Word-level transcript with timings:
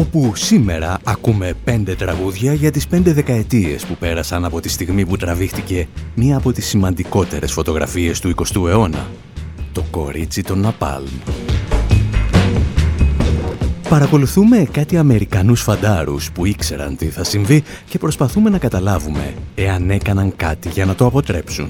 Όπου 0.00 0.32
σήμερα 0.34 0.98
ακούμε 1.04 1.52
πέντε 1.64 1.94
τραγούδια 1.94 2.52
για 2.52 2.70
τις 2.70 2.86
πέντε 2.86 3.12
δεκαετίες 3.12 3.84
που 3.86 3.96
πέρασαν 3.96 4.44
από 4.44 4.60
τη 4.60 4.68
στιγμή 4.68 5.06
που 5.06 5.16
τραβήχτηκε 5.16 5.88
μία 6.14 6.36
από 6.36 6.52
τις 6.52 6.66
σημαντικότερες 6.66 7.52
φωτογραφίες 7.52 8.20
του 8.20 8.34
20ου 8.36 8.68
αιώνα, 8.68 9.06
το 9.72 9.84
κορίτσι 9.90 10.42
των 10.42 10.58
Ναπάλμ. 10.60 11.08
Παρακολουθούμε 13.88 14.66
κάτι 14.70 14.96
Αμερικανούς 14.96 15.62
φαντάρους 15.62 16.32
που 16.32 16.46
ήξεραν 16.46 16.96
τι 16.96 17.06
θα 17.06 17.24
συμβεί 17.24 17.62
και 17.88 17.98
προσπαθούμε 17.98 18.50
να 18.50 18.58
καταλάβουμε 18.58 19.34
εάν 19.54 19.90
έκαναν 19.90 20.32
κάτι 20.36 20.68
για 20.68 20.84
να 20.84 20.94
το 20.94 21.06
αποτρέψουν. 21.06 21.68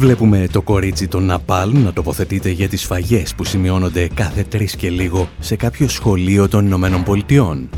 Βλέπουμε 0.00 0.46
το 0.52 0.62
κορίτσι 0.62 1.08
των 1.08 1.24
Ναπάλ 1.24 1.78
να 1.78 1.92
τοποθετείται 1.92 2.50
για 2.50 2.68
τις 2.68 2.84
φαγές 2.84 3.34
που 3.34 3.44
σημειώνονται 3.44 4.08
κάθε 4.14 4.42
τρεις 4.42 4.76
και 4.76 4.90
λίγο 4.90 5.28
σε 5.40 5.56
κάποιο 5.56 5.88
σχολείο 5.88 6.48
των 6.48 6.66
Ηνωμένων 6.66 7.02
Πολιτειών 7.02 7.68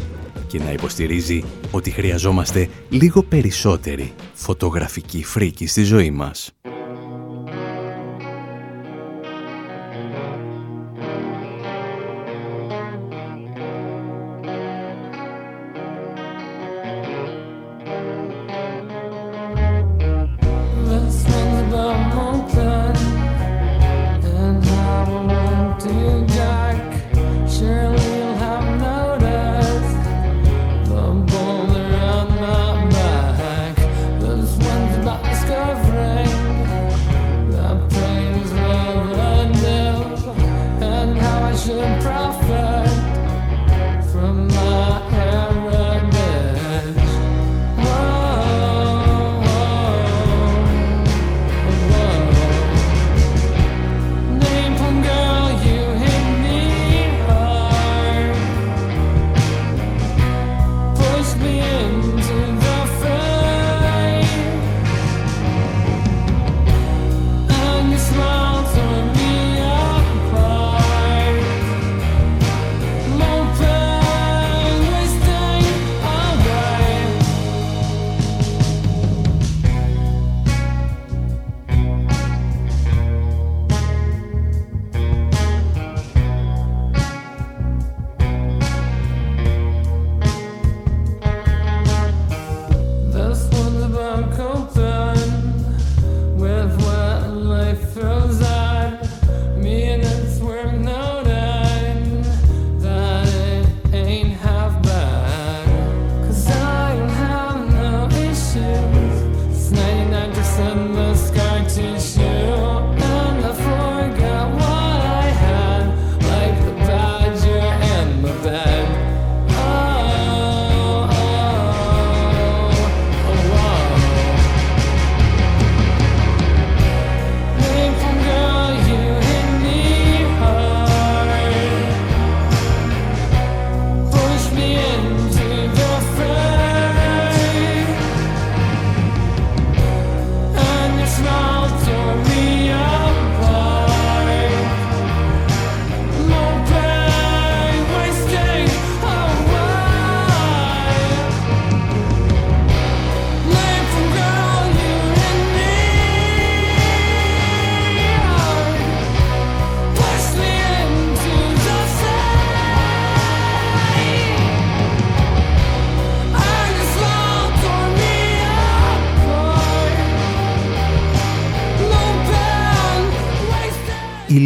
και 0.47 0.59
να 0.59 0.73
υποστηρίζει 0.73 1.45
ότι 1.71 1.91
χρειαζόμαστε 1.91 2.69
λίγο 2.89 3.23
περισσότερη 3.23 4.13
φωτογραφική 4.33 5.25
φρίκη 5.25 5.67
στη 5.67 5.83
ζωή 5.83 6.11
μας. 6.11 6.53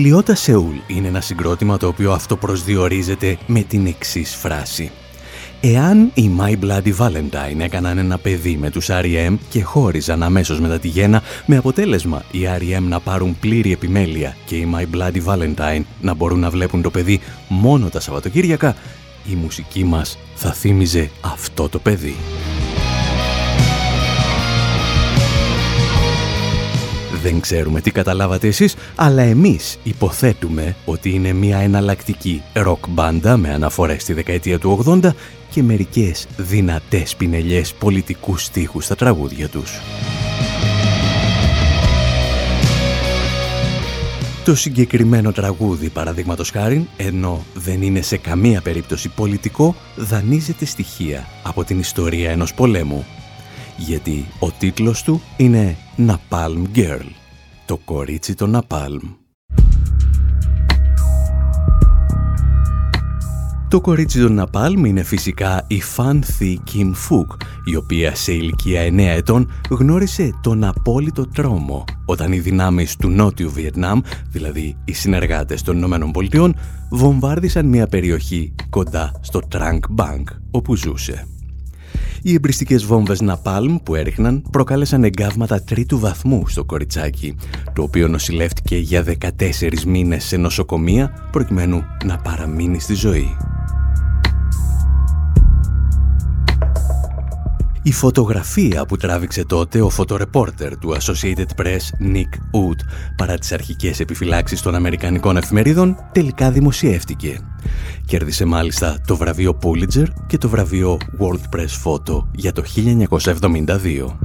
Λιώτα 0.06 0.34
Σεούλ 0.34 0.76
είναι 0.86 1.08
ένα 1.08 1.20
συγκρότημα 1.20 1.76
το 1.76 1.86
οποίο 1.86 2.12
αυτοπροσδιορίζεται 2.12 3.38
με 3.46 3.62
την 3.62 3.86
εξής 3.86 4.34
φράση. 4.34 4.90
Εάν 5.60 6.10
οι 6.14 6.30
My 6.38 6.64
Bloody 6.64 6.96
Valentine 6.96 7.58
έκαναν 7.58 7.98
ένα 7.98 8.18
παιδί 8.18 8.56
με 8.56 8.70
τους 8.70 8.86
R.E.M. 8.90 9.36
και 9.48 9.62
χώριζαν 9.62 10.22
αμέσως 10.22 10.60
μετά 10.60 10.78
τη 10.78 10.88
γέννα, 10.88 11.22
με 11.46 11.56
αποτέλεσμα 11.56 12.22
οι 12.30 12.38
R.E.M. 12.58 12.82
να 12.82 13.00
πάρουν 13.00 13.36
πλήρη 13.40 13.72
επιμέλεια 13.72 14.36
και 14.44 14.56
οι 14.56 14.68
My 14.74 14.96
Bloody 14.96 15.24
Valentine 15.24 15.82
να 16.00 16.14
μπορούν 16.14 16.38
να 16.38 16.50
βλέπουν 16.50 16.82
το 16.82 16.90
παιδί 16.90 17.20
μόνο 17.48 17.88
τα 17.88 18.00
Σαββατοκύριακα, 18.00 18.76
η 19.30 19.34
μουσική 19.34 19.84
μας 19.84 20.18
θα 20.34 20.52
θύμιζε 20.52 21.10
αυτό 21.20 21.68
το 21.68 21.78
παιδί. 21.78 22.16
Δεν 27.26 27.40
ξέρουμε 27.40 27.80
τι 27.80 27.90
καταλάβατε 27.90 28.46
εσείς, 28.46 28.76
αλλά 28.94 29.22
εμείς 29.22 29.78
υποθέτουμε 29.82 30.76
ότι 30.84 31.10
είναι 31.10 31.32
μια 31.32 31.58
εναλλακτική 31.58 32.42
ροκ 32.52 32.88
μπάντα 32.88 33.36
με 33.36 33.52
αναφορές 33.52 34.02
στη 34.02 34.12
δεκαετία 34.12 34.58
του 34.58 34.84
80 34.86 35.10
και 35.50 35.62
μερικές 35.62 36.26
δυνατές 36.36 37.16
πινελιές 37.16 37.74
πολιτικούς 37.74 38.44
στίχους 38.44 38.84
στα 38.84 38.94
τραγούδια 38.94 39.48
τους. 39.48 39.80
Το 44.44 44.54
συγκεκριμένο 44.54 45.32
τραγούδι, 45.32 45.88
παραδείγματος 45.88 46.50
χάρη, 46.50 46.88
ενώ 46.96 47.44
δεν 47.54 47.82
είναι 47.82 48.00
σε 48.00 48.16
καμία 48.16 48.60
περίπτωση 48.60 49.08
πολιτικό, 49.08 49.74
δανείζεται 49.96 50.64
στοιχεία 50.64 51.28
από 51.42 51.64
την 51.64 51.78
ιστορία 51.78 52.30
ενός 52.30 52.54
πολέμου 52.54 53.06
γιατί 53.76 54.26
ο 54.38 54.50
τίτλος 54.50 55.02
του 55.02 55.20
είναι 55.36 55.76
Napalm 55.96 56.76
Girl, 56.76 57.06
το 57.66 57.76
κορίτσι 57.76 58.34
των 58.34 58.56
Napalm. 58.56 59.16
Το 63.68 63.80
κορίτσι 63.80 64.20
των 64.20 64.42
Napalm 64.44 64.86
είναι 64.86 65.02
φυσικά 65.02 65.64
η 65.66 65.82
Fan 65.96 66.14
Thi 66.14 66.54
Kim 66.72 66.90
Fook, 66.90 67.36
η 67.64 67.76
οποία 67.76 68.14
σε 68.14 68.32
ηλικία 68.32 68.88
9 68.88 68.98
ετών 68.98 69.50
γνώρισε 69.70 70.30
τον 70.42 70.64
απόλυτο 70.64 71.26
τρόμο 71.26 71.84
όταν 72.04 72.32
οι 72.32 72.38
δυνάμεις 72.38 72.96
του 72.96 73.08
Νότιου 73.08 73.50
Βιετνάμ, 73.50 74.00
δηλαδή 74.30 74.76
οι 74.84 74.92
συνεργάτες 74.92 75.62
των 75.62 75.76
Ηνωμένων 75.76 76.10
Πολιτειών, 76.10 76.56
βομβάρδισαν 76.90 77.66
μια 77.66 77.86
περιοχή 77.86 78.54
κοντά 78.70 79.12
στο 79.20 79.40
Trunk 79.52 79.80
Bank 79.96 80.24
όπου 80.50 80.76
ζούσε. 80.76 81.26
Οι 82.26 82.34
εμπριστικές 82.34 82.84
βόμβες 82.84 83.20
Ναπάλμ 83.20 83.76
που 83.82 83.94
έριχναν 83.94 84.42
προκάλεσαν 84.50 85.04
εγκάβματα 85.04 85.62
τρίτου 85.62 85.98
βαθμού 85.98 86.48
στο 86.48 86.64
κοριτσάκι, 86.64 87.36
το 87.72 87.82
οποίο 87.82 88.08
νοσηλεύτηκε 88.08 88.76
για 88.76 89.04
14 89.38 89.84
μήνες 89.86 90.24
σε 90.24 90.36
νοσοκομεία 90.36 91.28
προκειμένου 91.32 91.82
να 92.04 92.18
παραμείνει 92.18 92.80
στη 92.80 92.94
ζωή. 92.94 93.36
Η 97.86 97.92
φωτογραφία 97.92 98.86
που 98.86 98.96
τράβηξε 98.96 99.44
τότε 99.44 99.80
ο 99.80 99.88
φωτορεπόρτερ 99.88 100.78
του 100.78 100.96
Associated 100.96 101.62
Press 101.62 102.12
Nick 102.14 102.34
Wood 102.52 102.78
παρά 103.16 103.38
τις 103.38 103.52
αρχικές 103.52 104.00
επιφυλάξεις 104.00 104.62
των 104.62 104.74
Αμερικανικών 104.74 105.36
εφημερίδων 105.36 105.96
τελικά 106.12 106.50
δημοσιεύτηκε. 106.50 107.38
Κέρδισε 108.06 108.44
μάλιστα 108.44 109.00
το 109.06 109.16
βραβείο 109.16 109.58
Pulitzer 109.62 110.06
και 110.26 110.38
το 110.38 110.48
βραβείο 110.48 110.98
World 111.20 111.56
Press 111.56 111.84
Photo 111.84 112.24
για 112.34 112.52
το 112.52 112.62
1972. 112.76 114.16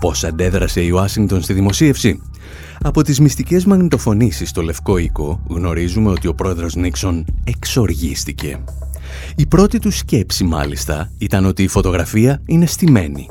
Πώς 0.00 0.24
αντέδρασε 0.24 0.80
η 0.80 0.90
Ουάσιγκτον 0.90 1.42
στη 1.42 1.52
δημοσίευση; 1.52 2.22
Από 2.82 3.02
τις 3.02 3.20
μυστικές 3.20 3.64
μαγνητοφωνήσεις 3.64 4.48
στο 4.48 4.62
Λευκό 4.62 4.98
Οίκο 4.98 5.42
γνωρίζουμε 5.48 6.10
ότι 6.10 6.26
ο 6.26 6.34
πρόεδρος 6.34 6.74
Νίξον 6.74 7.24
εξοργίστηκε. 7.44 8.60
Η 9.36 9.46
πρώτη 9.46 9.78
του 9.78 9.90
σκέψη 9.90 10.44
μάλιστα 10.44 11.12
ήταν 11.18 11.44
ότι 11.44 11.62
η 11.62 11.68
φωτογραφία 11.68 12.42
είναι 12.46 12.66
στημένη. 12.66 13.28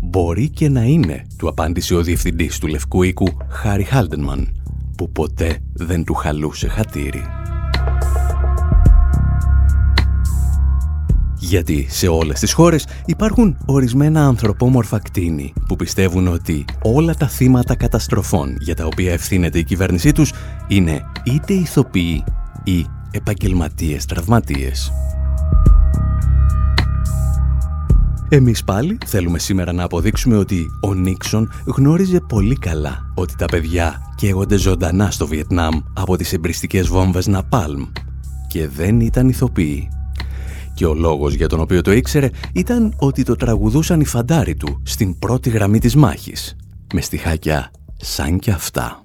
«Μπορεί 0.00 0.48
και 0.48 0.68
να 0.68 0.82
είναι», 0.82 1.26
του 1.36 1.48
απάντησε 1.48 1.94
ο 1.94 2.02
διευθυντής 2.02 2.58
του 2.58 2.66
Λευκού 2.66 3.02
Οίκου, 3.02 3.26
Χάρι 3.48 3.82
Χάλτενμαν, 3.82 4.62
που 4.96 5.10
ποτέ 5.10 5.58
δεν 5.72 6.04
του 6.04 6.14
χαλούσε 6.14 6.68
χατήρι. 6.68 7.22
Γιατί 11.38 11.86
σε 11.90 12.08
όλες 12.08 12.40
τις 12.40 12.52
χώρες 12.52 12.86
υπάρχουν 13.06 13.56
ορισμένα 13.66 14.26
ανθρωπόμορφα 14.26 14.98
κτίνη 14.98 15.52
που 15.66 15.76
πιστεύουν 15.76 16.26
ότι 16.28 16.64
όλα 16.82 17.14
τα 17.14 17.28
θύματα 17.28 17.74
καταστροφών 17.74 18.56
για 18.60 18.74
τα 18.74 18.84
οποία 18.84 19.12
ευθύνεται 19.12 19.58
η 19.58 19.64
κυβέρνησή 19.64 20.12
τους 20.12 20.32
είναι 20.68 21.02
είτε 21.24 21.52
ηθοποιοί 21.52 22.24
ή 22.64 22.86
επαγγελματίες 23.12 24.04
τραυματίες. 24.04 24.92
Εμείς 28.28 28.64
πάλι 28.64 28.98
θέλουμε 29.06 29.38
σήμερα 29.38 29.72
να 29.72 29.82
αποδείξουμε 29.84 30.36
ότι 30.36 30.66
ο 30.80 30.94
Νίξον 30.94 31.50
γνώριζε 31.64 32.20
πολύ 32.20 32.54
καλά 32.54 33.12
ότι 33.14 33.36
τα 33.36 33.44
παιδιά 33.44 34.14
καίγονται 34.16 34.56
ζωντανά 34.56 35.10
στο 35.10 35.26
Βιετνάμ 35.26 35.80
από 35.94 36.16
τις 36.16 36.32
εμπριστικές 36.32 36.88
βόμβες 36.88 37.26
Ναπάλμ 37.26 37.86
και 38.48 38.68
δεν 38.68 39.00
ήταν 39.00 39.28
ηθοποιοί. 39.28 39.88
Και 40.74 40.86
ο 40.86 40.94
λόγος 40.94 41.34
για 41.34 41.48
τον 41.48 41.60
οποίο 41.60 41.80
το 41.80 41.92
ήξερε 41.92 42.30
ήταν 42.52 42.94
ότι 42.98 43.22
το 43.22 43.36
τραγουδούσαν 43.36 44.00
οι 44.00 44.04
φαντάροι 44.04 44.54
του 44.54 44.82
στην 44.82 45.18
πρώτη 45.18 45.50
γραμμή 45.50 45.78
της 45.78 45.96
μάχης, 45.96 46.56
με 46.94 47.00
στιχάκια 47.00 47.70
σαν 47.96 48.38
και 48.38 48.50
αυτά. 48.50 49.01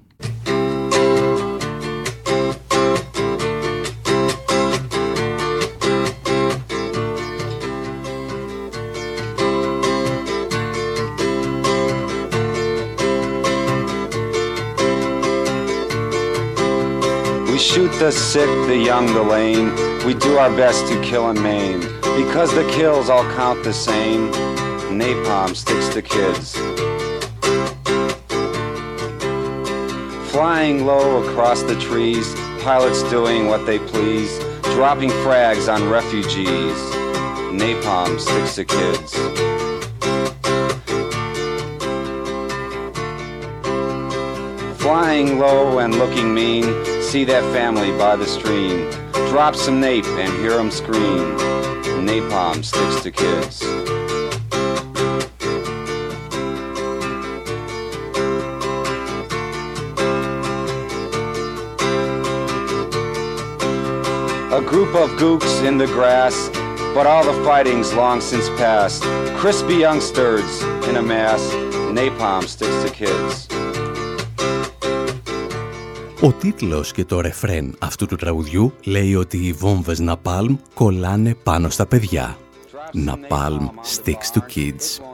Shoot 17.68 17.92
the 17.98 18.10
sick, 18.10 18.48
the 18.66 18.76
young, 18.76 19.04
the 19.12 19.22
lame. 19.22 19.74
We 20.06 20.14
do 20.14 20.38
our 20.38 20.48
best 20.56 20.86
to 20.88 21.02
kill 21.02 21.28
and 21.28 21.42
maim. 21.42 21.80
Because 22.00 22.54
the 22.54 22.66
kills 22.72 23.10
all 23.10 23.24
count 23.34 23.62
the 23.62 23.74
same. 23.74 24.32
Napalm 24.90 25.54
sticks 25.54 25.88
to 25.90 26.00
kids. 26.00 26.56
Flying 30.32 30.86
low 30.86 31.22
across 31.22 31.62
the 31.62 31.78
trees, 31.78 32.34
pilots 32.62 33.02
doing 33.10 33.48
what 33.48 33.66
they 33.66 33.78
please, 33.78 34.38
dropping 34.74 35.10
frags 35.10 35.70
on 35.72 35.90
refugees. 35.90 36.78
Napalm 37.52 38.18
sticks 38.18 38.54
to 38.54 38.64
kids. 38.64 39.12
Flying 44.80 45.38
low 45.38 45.80
and 45.80 45.96
looking 45.96 46.32
mean, 46.32 46.64
see 47.08 47.24
that 47.24 47.42
family 47.54 47.90
by 47.96 48.14
the 48.16 48.26
stream. 48.26 48.90
Drop 49.30 49.56
some 49.56 49.80
nape 49.80 50.04
and 50.04 50.30
hear 50.42 50.58
them 50.58 50.70
scream. 50.70 51.38
Napalm 52.04 52.62
sticks 52.62 53.02
to 53.02 53.10
kids. 53.10 53.62
A 64.52 64.60
group 64.60 64.94
of 64.94 65.08
gooks 65.12 65.66
in 65.66 65.78
the 65.78 65.86
grass, 65.86 66.50
but 66.94 67.06
all 67.06 67.24
the 67.24 67.42
fighting's 67.42 67.94
long 67.94 68.20
since 68.20 68.50
past. 68.60 69.02
Crispy 69.38 69.76
youngsters 69.76 70.62
in 70.86 70.96
a 70.96 71.02
mass, 71.02 71.40
napalm 71.90 72.46
sticks 72.46 72.84
to 72.84 72.94
kids. 72.94 73.48
Ο 76.20 76.32
τίτλος 76.32 76.92
και 76.92 77.04
το 77.04 77.20
ρεφρέν 77.20 77.74
αυτού 77.78 78.06
του 78.06 78.16
τραγουδιού 78.16 78.72
λέει 78.84 79.14
ότι 79.14 79.36
οι 79.36 79.52
βόμβες 79.52 80.02
Napalm 80.08 80.56
κολλάνε 80.74 81.34
πάνω 81.42 81.70
στα 81.70 81.86
παιδιά. 81.86 82.36
Napalm 82.94 83.60
sticks 83.96 84.38
to 84.38 84.40
kids. 84.54 85.04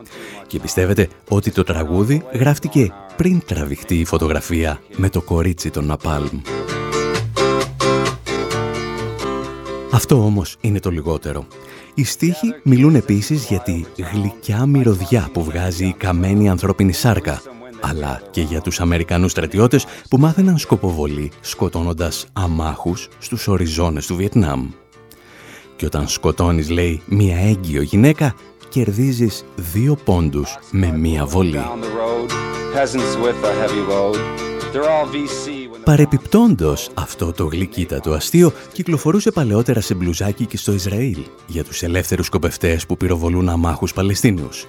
Και 0.47 0.61
πιστεύετε 0.61 1.09
ότι 1.29 1.51
το 1.51 1.63
τραγούδι 1.63 2.23
γράφτηκε 2.33 2.93
πριν 3.17 3.43
τραβηχτεί 3.47 3.99
η 3.99 4.05
φωτογραφία 4.05 4.81
με 4.97 5.09
το 5.09 5.23
κορίτσι 5.23 5.71
των 5.71 5.93
Napalm. 5.93 6.41
Αυτό 9.93 10.25
όμως 10.25 10.57
είναι 10.61 10.81
το 10.81 10.91
λιγότερο. 10.91 11.47
Οι 11.95 12.05
στίχοι 12.05 12.55
μιλούν 12.63 12.95
επίσης 12.95 13.47
για 13.47 13.61
τη 13.61 13.85
γλυκιά 14.13 14.67
μυρωδιά 14.67 15.29
που 15.33 15.45
βγάζει 15.45 15.87
η 15.87 15.95
καμένη 15.99 16.49
ανθρώπινη 16.49 16.93
σάρκα 16.93 17.43
αλλά 17.89 18.23
και 18.31 18.41
για 18.41 18.61
τους 18.61 18.81
Αμερικανούς 18.81 19.31
στρατιώτες 19.31 19.87
που 20.11 20.19
μάθαιναν 20.19 20.59
σκοποβολή 20.59 21.31
σκοτώνοντας 21.41 22.27
αμάχους 22.33 23.09
στους 23.19 23.49
οριζόνες 23.49 24.07
του 24.07 24.17
Βιετνάμ. 24.17 24.69
Και 25.77 25.87
όταν 25.87 26.09
σκοτώνεις, 26.09 26.71
λέει, 26.71 27.03
μία 27.07 27.37
έγκυο 27.37 27.83
γυναίκα, 27.83 28.35
κερδίζεις 28.69 29.45
δύο 29.57 29.97
πόντους 30.05 30.59
με 30.71 30.93
μία 30.93 31.27
βολή. 31.27 31.65
Παρεπιπτόντος, 35.85 36.91
αυτό 36.95 37.33
το 37.33 37.45
γλυκύτατο 37.45 38.13
αστείο 38.13 38.53
κυκλοφορούσε 38.73 39.31
παλαιότερα 39.31 39.81
σε 39.81 39.95
μπλουζάκι 39.95 40.47
και 40.47 40.57
στο 40.57 40.73
Ισραήλ 40.73 41.19
για 41.47 41.65
τους 41.65 41.83
ελεύθερους 41.83 42.27
σκοπευτές 42.27 42.87
που 42.87 42.97
πυροβολούν 42.97 43.49
αμάχους 43.49 43.93
Παλαιστίνιους. 43.93 44.67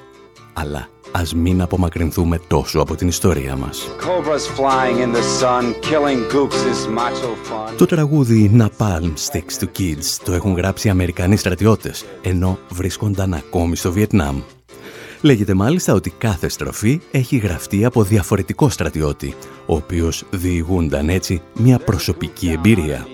Αλλά 0.58 0.88
ας 1.12 1.34
μην 1.34 1.62
απομακρυνθούμε 1.62 2.40
τόσο 2.48 2.80
από 2.80 2.96
την 2.96 3.08
ιστορία 3.08 3.56
μας. 3.56 3.88
Το 7.78 7.86
τραγούδι 7.86 8.52
Napalm 8.58 9.14
Sticks 9.30 9.64
to 9.64 9.68
Kids 9.80 10.18
το 10.24 10.34
έχουν 10.34 10.56
γράψει 10.56 10.90
Αμερικανοί 10.90 11.36
στρατιώτες, 11.38 12.06
ενώ 12.22 12.60
βρίσκονταν 12.70 13.34
ακόμη 13.34 13.76
στο 13.76 13.92
Βιετνάμ. 13.92 14.42
Λέγεται 15.22 15.54
μάλιστα 15.54 15.94
ότι 15.94 16.10
κάθε 16.10 16.50
στροφή 16.50 17.02
έχει 17.12 17.38
γραφτεί 17.38 17.86
από 17.86 18.04
διαφορετικό 18.04 18.70
στρατιώτη, 18.70 19.36
ο 19.66 19.76
οποίος 19.76 20.24
διηγούνταν 20.30 21.10
έτσι 21.10 21.42
μια 21.54 21.80
προσωπική 21.80 22.50
εμπειρία. 22.50 23.08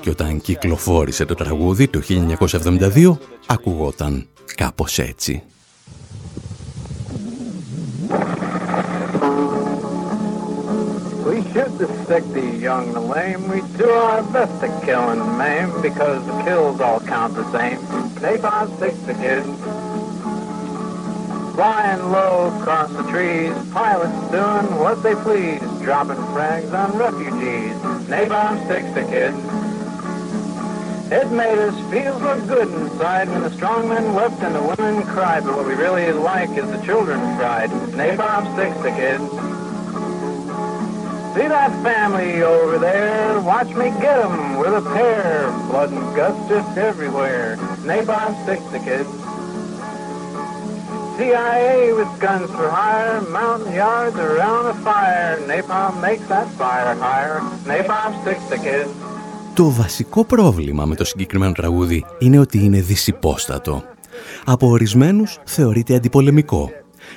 Και 0.00 0.10
όταν 0.10 0.40
κυκλοφόρησε 0.40 1.24
το 1.24 1.34
τραγούδι 1.34 1.88
το 1.88 2.00
1972, 2.94 3.18
ακουγόταν 3.46 4.26
κάπως 4.54 4.98
έτσι. 4.98 5.42
Shoot 11.54 11.78
the 11.78 11.86
sick, 12.04 12.22
the 12.34 12.44
young, 12.58 12.88
and 12.88 12.96
the 12.96 13.00
lame. 13.00 13.48
We 13.48 13.62
do 13.78 13.88
our 13.88 14.22
best 14.30 14.60
to 14.60 14.68
kill 14.84 15.08
and 15.08 15.38
maim 15.38 15.80
because 15.80 16.24
the 16.26 16.42
kills 16.42 16.80
all 16.80 17.00
count 17.00 17.34
the 17.34 17.50
same. 17.50 17.78
Napalm 18.20 18.76
sticks 18.76 18.98
the 19.06 19.14
kids. 19.14 19.46
Flying 21.54 22.10
low 22.10 22.54
across 22.58 22.90
the 22.90 23.04
trees, 23.04 23.54
pilots 23.72 24.12
doing 24.30 24.80
what 24.80 25.02
they 25.02 25.14
please, 25.14 25.60
dropping 25.82 26.22
frags 26.34 26.72
on 26.74 26.98
refugees. 26.98 27.74
Napalm 28.08 28.62
sticks 28.66 28.92
the 28.92 29.04
kids. 29.04 29.38
It 31.10 31.30
made 31.30 31.58
us 31.58 31.74
feel 31.90 32.18
so 32.18 32.46
good 32.46 32.68
inside 32.68 33.28
when 33.30 33.42
the 33.42 33.50
strong 33.50 33.88
men 33.88 34.14
wept 34.14 34.42
and 34.42 34.54
the 34.54 34.62
women 34.62 35.04
cried. 35.04 35.44
But 35.44 35.56
what 35.56 35.66
we 35.66 35.74
really 35.74 36.12
like 36.12 36.50
is 36.50 36.70
the 36.70 36.82
children's 36.84 37.36
pride. 37.38 37.70
Napalm 37.92 38.52
sticks 38.54 38.76
the 38.82 38.90
kids. 38.90 39.33
See 41.34 41.48
that 41.56 41.72
family 41.88 42.32
over 42.56 42.74
there? 42.88 43.30
Watch 43.52 43.70
me 43.80 43.86
get 44.04 44.18
'em 44.26 44.36
with 44.60 44.74
a 44.82 44.84
pair. 44.96 45.28
Blood 45.70 45.90
and 45.98 46.08
guts 46.18 46.40
just 46.52 46.72
everywhere. 46.90 47.48
Napalm 47.90 48.32
sticks 48.42 48.68
the 48.74 48.82
kids. 48.88 49.12
CIA 51.16 51.76
with 51.98 52.12
guns 52.24 52.50
for 52.56 52.68
hire, 52.78 53.18
mountain 53.38 53.72
yards 53.82 54.18
around 54.28 54.64
a 54.74 54.76
fire. 54.88 55.32
Napalm 55.50 55.94
makes 56.06 56.26
that 56.34 56.48
fire 56.60 56.94
higher. 57.06 57.38
Napalm 57.72 58.12
sticks 58.20 58.46
the 58.52 58.58
kids. 58.68 58.90
Το 59.54 59.70
βασικό 59.70 60.24
πρόβλημα 60.24 60.84
με 60.84 60.94
το 60.94 61.04
συγκεκριμένο 61.04 61.52
τραγούδι 61.52 62.04
είναι 62.18 62.38
ότι 62.38 62.64
είναι 62.64 62.80
δυσυπόστατο. 62.80 63.82
Από 64.44 64.68
ορισμένου 64.68 65.24
θεωρείται 65.44 65.94
αντιπολεμικό. 65.94 66.70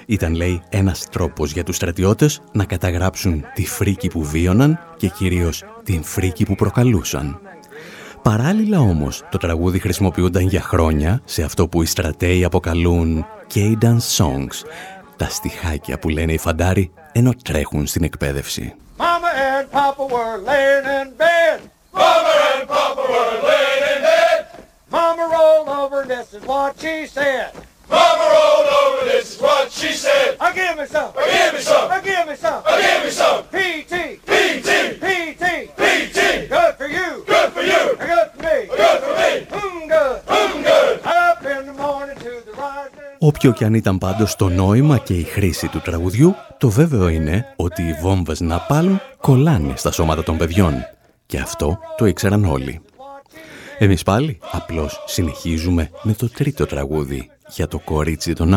Ήταν, 0.06 0.36
λέει, 0.36 0.62
ένας 0.70 1.10
τρόπος 1.10 1.52
για 1.52 1.64
τους 1.64 1.76
στρατιώτες 1.76 2.42
να 2.52 2.66
καταγράψουν 2.66 3.46
τη 3.54 3.66
φρίκη 3.66 4.08
που 4.08 4.24
βίωναν 4.24 4.80
και 4.98 5.08
κυρίως 5.08 5.64
την 5.84 6.04
φρίκη 6.04 6.46
που 6.46 6.56
προκαλούσαν. 6.56 7.40
Παράλληλα 8.22 8.80
όμως, 8.80 9.24
το 9.32 9.38
τραγούδι 9.38 9.80
χρησιμοποιούνταν 9.80 10.48
για 10.48 10.62
χρόνια 10.62 11.22
σε 11.26 11.44
αυτό 11.44 11.68
που 11.68 11.82
οι 11.82 11.86
στρατέοι 11.86 12.44
αποκαλούν 12.44 13.26
Cadence 13.54 14.16
Songs, 14.18 14.66
τα 15.16 15.30
στιχάκια 15.30 16.00
που 16.00 16.10
λένε 16.10 16.34
οι 16.34 16.38
φαντάροι 16.38 16.92
ενώ 17.12 17.32
τρέχουν 17.44 17.88
στην 17.88 18.04
εκπαίδευση. 18.04 18.76
Mama 18.98 19.32
and 19.54 19.66
Papa 19.72 20.04
were 20.16 20.38
laying 20.50 20.86
in 21.00 21.08
bed. 21.24 21.58
Mama 21.94 22.34
and 22.52 22.68
Papa 22.68 23.04
were 23.14 23.36
laying 23.50 23.84
in 23.94 24.00
bed. 24.12 24.40
Mama 24.90 25.24
rolled 25.36 25.70
over 25.82 26.02
and 26.02 26.10
this 26.16 26.30
is 26.38 26.44
what 26.52 26.72
she 26.82 26.96
said. 27.18 27.52
Mama 27.90 28.26
rolled 28.36 28.70
over, 28.82 29.06
this 29.12 29.36
is 29.36 29.42
what 29.42 29.72
she 29.72 29.92
said. 29.94 30.38
I 30.40 30.54
give 30.60 30.76
me 30.80 30.86
some. 30.96 31.12
I 31.18 31.26
give 31.36 31.54
me 31.56 31.62
some. 31.70 31.92
I 31.96 32.02
give 32.10 32.26
me 32.30 32.36
some. 32.36 32.62
I 32.66 32.74
give 32.86 33.02
me 33.06 33.12
some. 33.22 33.40
P.T. 33.56 33.94
P.T. 34.32 34.70
P.T. 35.04 35.44
P.T. 35.82 36.20
Good 36.56 36.74
for 36.80 36.90
you. 36.98 37.10
Good 37.34 37.50
for 37.56 37.64
you. 37.72 37.84
Good 38.10 38.28
for 38.34 38.42
me. 38.48 38.58
Good 38.82 39.00
for 39.06 39.14
me. 39.22 39.32
Mm, 39.60 39.82
good. 39.94 40.18
Mm, 40.38 40.56
good. 40.70 40.96
Up 41.24 41.40
in 41.54 41.62
the 41.70 41.76
morning 41.84 42.18
to 42.26 42.32
the 42.48 42.54
rising. 42.62 43.06
Όποιο 43.20 43.52
και 43.52 43.66
αν 43.66 43.74
ήταν 43.74 43.98
πάντως 43.98 44.36
το 44.36 44.50
νόημα 44.50 44.98
και 44.98 45.14
η 45.14 45.24
χρήση 45.24 45.68
του 45.68 45.82
τραγουδιού, 45.82 46.36
το 46.58 46.70
βέβαιο 46.70 47.08
είναι 47.08 47.54
ότι 47.56 47.82
οι 47.82 47.94
βόμβες 48.02 48.40
Ναπάλμ 48.40 48.98
κολλάνε 49.22 49.74
στα 49.76 49.92
σώματα 49.92 50.24
των 50.24 50.38
παιδιών. 50.38 50.74
Και 51.26 51.40
αυτό 51.40 51.80
το 51.98 52.06
ήξεραν 52.06 52.46
όλοι. 52.46 52.82
Εμείς 53.80 54.04
πάλι 54.04 54.40
απλώς 54.52 55.04
συνεχίζουμε 55.06 55.92
με 56.02 56.14
το 56.14 56.30
τρίτο 56.30 56.66
τραγούδι 56.66 57.32
για 57.48 57.68
το 57.68 57.80
κορίτσι 57.80 58.34
των 58.34 58.54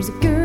Ναπάλμ. 0.00 0.30
Η 0.36 0.39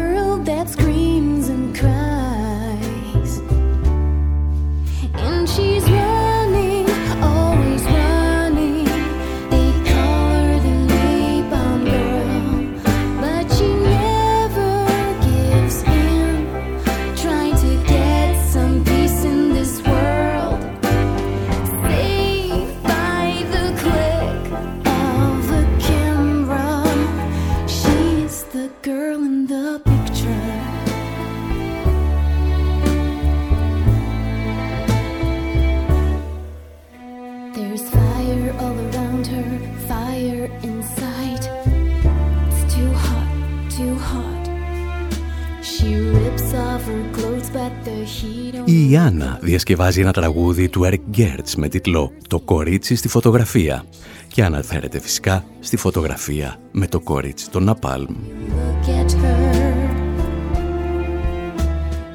διασκευάζει 49.55 50.01
ένα 50.01 50.11
τραγούδι 50.11 50.69
του 50.69 50.81
Eric 50.85 51.17
Gertz 51.17 51.53
με 51.57 51.67
τίτλο 51.67 52.11
«Το 52.27 52.39
κορίτσι 52.39 52.95
στη 52.95 53.07
φωτογραφία» 53.07 53.85
και 54.27 54.43
αναφέρεται 54.43 54.99
φυσικά 54.99 55.45
στη 55.59 55.77
φωτογραφία 55.77 56.59
με 56.71 56.87
το 56.87 56.99
κορίτσι 56.99 57.49
των 57.49 57.63
Ναπάλμ. 57.63 58.15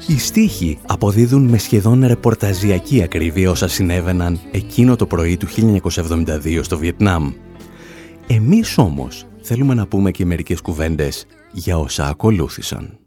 Οι 0.07 0.17
στίχοι 0.17 0.77
αποδίδουν 0.87 1.43
με 1.43 1.57
σχεδόν 1.57 2.05
ρεπορταζιακή 2.05 3.03
ακρίβεια 3.03 3.49
όσα 3.51 3.67
συνέβαιναν 3.67 4.39
εκείνο 4.51 4.95
το 4.95 5.05
πρωί 5.05 5.37
του 5.37 5.47
1972 5.47 6.59
στο 6.61 6.77
Βιετνάμ. 6.77 7.31
Εμείς 8.27 8.77
όμως 8.77 9.25
θέλουμε 9.41 9.73
να 9.73 9.87
πούμε 9.87 10.11
και 10.11 10.25
μερικές 10.25 10.61
κουβέντες 10.61 11.25
για 11.51 11.77
όσα 11.77 12.07
ακολούθησαν. 12.07 13.00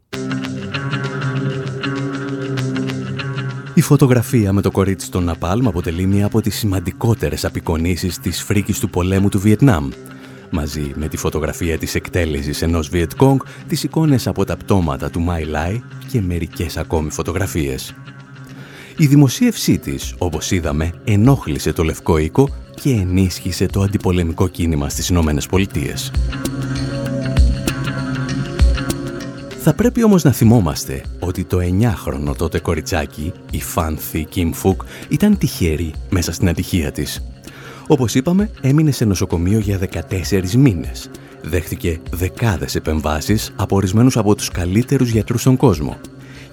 Η 3.75 3.81
φωτογραφία 3.81 4.53
με 4.53 4.61
το 4.61 4.71
κορίτσι 4.71 5.11
των 5.11 5.23
Ναπάλμ 5.23 5.67
αποτελεί 5.67 6.05
μία 6.05 6.25
από 6.25 6.41
τις 6.41 6.55
σημαντικότερες 6.55 7.45
απεικονίσεις 7.45 8.19
της 8.19 8.43
φρίκης 8.43 8.79
του 8.79 8.89
πολέμου 8.89 9.29
του 9.29 9.39
Βιετνάμ. 9.39 9.89
Μαζί 10.49 10.91
με 10.95 11.07
τη 11.07 11.17
φωτογραφία 11.17 11.77
της 11.77 11.95
εκτέλεσης 11.95 12.61
ενός 12.61 12.89
Βιετκόγκ, 12.89 13.39
τις 13.67 13.83
εικόνες 13.83 14.27
από 14.27 14.45
τα 14.45 14.57
πτώματα 14.57 15.09
του 15.09 15.19
Μάι 15.19 15.43
Λάι 15.43 15.81
και 16.11 16.21
μερικές 16.21 16.77
ακόμη 16.77 17.11
φωτογραφίες. 17.11 17.95
Η 18.97 19.05
δημοσίευσή 19.05 19.77
της, 19.77 20.15
όπως 20.17 20.51
είδαμε, 20.51 20.91
ενόχλησε 21.03 21.73
το 21.73 21.83
Λευκό 21.83 22.17
Οίκο 22.17 22.49
και 22.81 22.89
ενίσχυσε 22.89 23.65
το 23.65 23.81
αντιπολεμικό 23.81 24.47
κίνημα 24.47 24.89
στις 24.89 25.09
Ηνωμένες 25.09 25.45
Πολιτείες. 25.45 26.11
Θα 29.67 29.73
πρέπει 29.73 30.03
όμως 30.03 30.23
να 30.23 30.31
θυμόμαστε 30.31 31.01
ότι 31.19 31.43
το 31.43 31.57
9χρονο 31.57 32.35
τότε 32.37 32.59
κοριτσάκι, 32.59 33.31
η 33.51 33.61
Φάνθη 33.61 34.23
Κιμ 34.23 34.51
Φουκ, 34.51 34.81
ήταν 35.09 35.37
τυχερή 35.37 35.93
μέσα 36.09 36.31
στην 36.31 36.49
ατυχία 36.49 36.91
της. 36.91 37.23
Όπως 37.87 38.15
είπαμε, 38.15 38.49
έμεινε 38.61 38.91
σε 38.91 39.05
νοσοκομείο 39.05 39.59
για 39.59 39.77
14 39.77 40.55
μήνες. 40.55 41.09
Δέχτηκε 41.41 41.99
δεκάδες 42.11 42.75
επεμβάσεις 42.75 43.53
από 43.55 43.75
ορισμένους 43.75 44.17
από 44.17 44.35
τους 44.35 44.49
καλύτερους 44.49 45.09
γιατρούς 45.09 45.41
στον 45.41 45.57
κόσμο. 45.57 45.97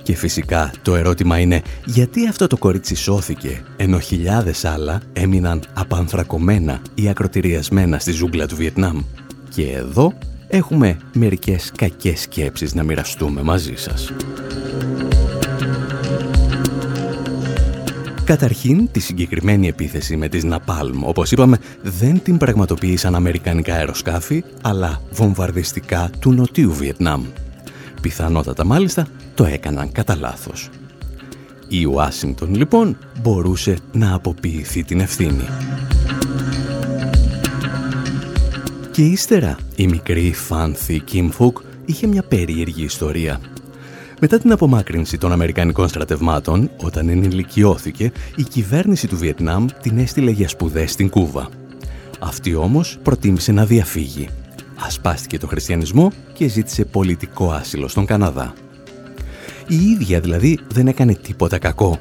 Και 0.02 0.14
φυσικά 0.14 0.72
το 0.82 0.96
ερώτημα 0.96 1.38
είναι 1.38 1.62
γιατί 1.84 2.28
αυτό 2.28 2.46
το 2.46 2.56
κορίτσι 2.56 2.94
σώθηκε 2.94 3.62
ενώ 3.76 3.98
χιλιάδες 3.98 4.64
άλλα 4.64 5.00
έμειναν 5.12 5.62
απανθρακωμένα 5.74 6.80
ή 6.94 7.08
ακροτηριασμένα 7.08 7.98
στη 7.98 8.12
ζούγκλα 8.12 8.46
του 8.46 8.56
Βιετνάμ. 8.56 9.02
Και 9.48 9.70
εδώ 9.70 10.12
έχουμε 10.52 10.96
μερικές 11.12 11.72
κακές 11.76 12.20
σκέψεις 12.20 12.74
να 12.74 12.82
μοιραστούμε 12.82 13.42
μαζί 13.42 13.74
σας. 13.76 14.12
Καταρχήν, 18.24 18.88
τη 18.92 19.00
συγκεκριμένη 19.00 19.68
επίθεση 19.68 20.16
με 20.16 20.28
τις 20.28 20.44
Ναπάλμ, 20.44 21.04
όπως 21.04 21.32
είπαμε, 21.32 21.58
δεν 21.82 22.22
την 22.22 22.36
πραγματοποίησαν 22.36 23.14
αμερικανικά 23.14 23.74
αεροσκάφη, 23.74 24.44
αλλά 24.62 25.00
βομβαρδιστικά 25.10 26.10
του 26.18 26.32
Νοτιού 26.32 26.72
Βιετνάμ. 26.72 27.24
Πιθανότατα 28.00 28.64
μάλιστα 28.64 29.06
το 29.34 29.44
έκαναν 29.44 29.92
κατά 29.92 30.16
λάθος. 30.16 30.70
Η 31.68 31.84
Ουάσιγκτον 31.84 32.54
λοιπόν 32.54 32.96
μπορούσε 33.22 33.76
να 33.92 34.14
αποποιηθεί 34.14 34.84
την 34.84 35.00
ευθύνη. 35.00 35.44
Και 38.92 39.02
ύστερα 39.02 39.58
η 39.76 39.86
μικρή 39.86 40.32
Φάνθη 40.32 41.00
Κιμ 41.00 41.28
Φουκ 41.28 41.58
είχε 41.84 42.06
μια 42.06 42.22
περίεργη 42.22 42.84
ιστορία. 42.84 43.40
Μετά 44.20 44.38
την 44.38 44.52
απομάκρυνση 44.52 45.18
των 45.18 45.32
Αμερικανικών 45.32 45.88
στρατευμάτων, 45.88 46.70
όταν 46.76 47.08
ενηλικιώθηκε, 47.08 48.12
η 48.36 48.42
κυβέρνηση 48.42 49.08
του 49.08 49.16
Βιετνάμ 49.16 49.66
την 49.82 49.98
έστειλε 49.98 50.30
για 50.30 50.48
σπουδές 50.48 50.92
στην 50.92 51.08
Κούβα. 51.10 51.48
Αυτή 52.18 52.54
όμως 52.54 52.98
προτίμησε 53.02 53.52
να 53.52 53.66
διαφύγει. 53.66 54.28
Ασπάστηκε 54.86 55.38
το 55.38 55.46
χριστιανισμό 55.46 56.12
και 56.32 56.48
ζήτησε 56.48 56.84
πολιτικό 56.84 57.50
άσυλο 57.50 57.88
στον 57.88 58.06
Καναδά. 58.06 58.54
Η 59.68 59.74
ίδια 59.74 60.20
δηλαδή 60.20 60.58
δεν 60.72 60.86
έκανε 60.86 61.14
τίποτα 61.14 61.58
κακό. 61.58 61.98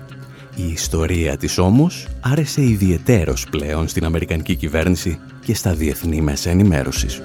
Η 0.56 0.72
ιστορία 0.72 1.38
της 1.38 1.58
όμως 1.58 2.08
άρεσε 2.22 2.62
ιδιαιτέρως 2.62 3.46
πλέον 3.50 3.88
στην 3.88 4.06
Αμερικανική 4.06 4.56
κυβέρνηση 4.56 5.20
και 5.52 5.58
στα 5.58 5.74
διεθνή 5.74 6.22
μέσα 6.22 6.50
ενημέρωσης. 6.50 7.22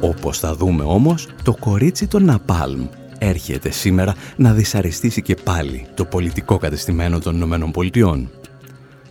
Όπως 0.00 0.38
θα 0.38 0.54
δούμε 0.54 0.84
όμως, 0.84 1.28
το 1.42 1.54
κορίτσι 1.54 2.06
των 2.06 2.24
Ναπάλμ 2.24 2.86
έρχεται 3.18 3.70
σήμερα 3.70 4.14
να 4.36 4.52
δυσαρεστήσει 4.52 5.22
και 5.22 5.34
πάλι 5.34 5.86
το 5.94 6.04
πολιτικό 6.04 6.58
κατεστημένο 6.58 7.18
των 7.18 7.34
Ηνωμένων 7.34 7.70
Πολιτειών. 7.70 8.30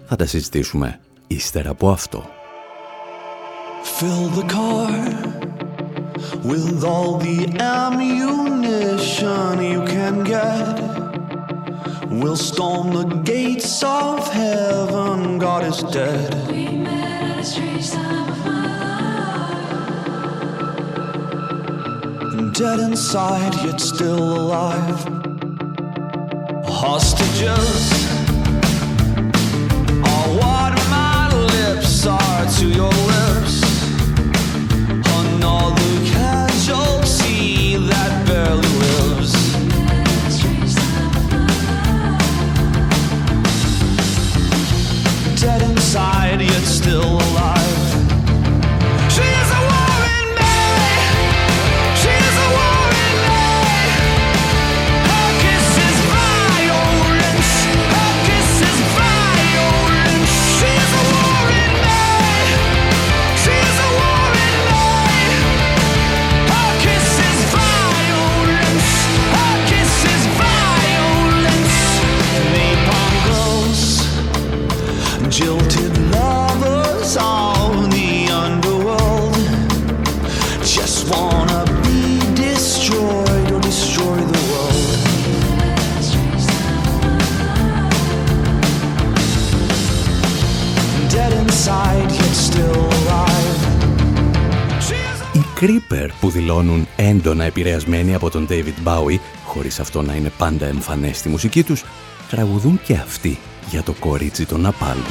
Θα 0.05 0.15
τα 0.15 0.25
συζητήσουμε 0.25 0.99
ύστερα 1.27 1.69
από 1.69 1.89
αυτό. 1.89 2.25
Fill 3.99 4.29
the 4.39 4.45
car 4.55 4.91
with 6.49 6.83
all 6.93 7.11
the 7.25 7.39
ammunition 7.81 9.53
you 9.71 9.81
can 9.93 10.15
get. 10.23 10.92
We'll 12.21 12.35
storm 12.37 12.93
the 12.93 13.05
gates 13.23 13.81
of 13.81 14.31
heaven, 14.31 15.39
God 15.39 15.63
is 15.63 15.81
dead. 15.91 16.47
We 16.47 16.67
met 16.77 17.23
at 17.23 17.39
a 17.39 17.43
strange 17.43 17.89
time 17.89 18.29
of 18.29 18.37
my 22.35 22.51
dead 22.53 22.79
inside, 22.81 23.55
yet 23.65 23.81
still 23.81 24.37
alive. 24.37 25.03
Hostages 26.65 28.02
Creeper 95.63 96.09
που 96.19 96.29
δηλώνουν 96.29 96.87
έντονα 96.95 97.43
επηρεασμένοι 97.43 98.13
από 98.13 98.29
τον 98.29 98.47
David 98.49 98.87
Bowie, 98.87 99.17
χωρίς 99.45 99.79
αυτό 99.79 100.01
να 100.01 100.15
είναι 100.15 100.31
πάντα 100.37 100.65
εμφανές 100.65 101.17
στη 101.17 101.29
μουσική 101.29 101.63
τους, 101.63 101.83
τραγουδούν 102.29 102.79
και 102.83 102.93
αυτοί 102.93 103.39
για 103.69 103.83
το 103.83 103.93
κορίτσι 103.99 104.45
των 104.45 104.67
Napalm. 104.67 105.05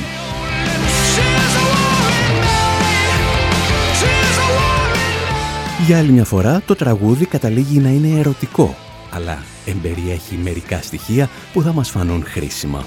Για 5.86 5.98
άλλη 5.98 6.10
μια 6.10 6.24
φορά, 6.24 6.62
το 6.66 6.74
τραγούδι 6.74 7.26
καταλήγει 7.26 7.78
να 7.78 7.88
είναι 7.88 8.18
ερωτικό, 8.18 8.76
αλλά 9.10 9.42
εμπεριέχει 9.66 10.36
μερικά 10.42 10.82
στοιχεία 10.82 11.30
που 11.52 11.62
θα 11.62 11.72
μας 11.72 11.90
φανούν 11.90 12.24
χρήσιμα. 12.24 12.84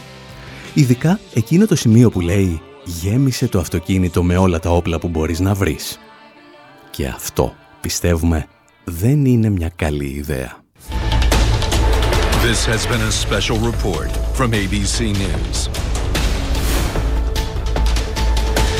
Ειδικά 0.73 1.19
εκείνο 1.33 1.65
το 1.65 1.75
σημείο 1.75 2.09
που 2.09 2.21
λέει 2.21 2.61
«Γέμισε 2.83 3.47
το 3.47 3.59
αυτοκίνητο 3.59 4.23
με 4.23 4.37
όλα 4.37 4.59
τα 4.59 4.69
όπλα 4.69 4.99
που 4.99 5.07
μπορείς 5.07 5.39
να 5.39 5.53
βρεις». 5.53 5.99
Και 6.94 7.06
αυτό, 7.06 7.54
πιστεύουμε, 7.80 8.46
δεν 8.84 9.24
είναι 9.24 9.48
μια 9.48 9.70
καλή 9.76 10.06
ιδέα. 10.06 10.58
This 12.42 12.64
has 12.64 12.86
been 12.86 13.02
a 13.02 13.12
special 13.12 13.58
report 13.70 14.10
from 14.34 14.52
ABC 14.52 14.98
News. 15.24 15.68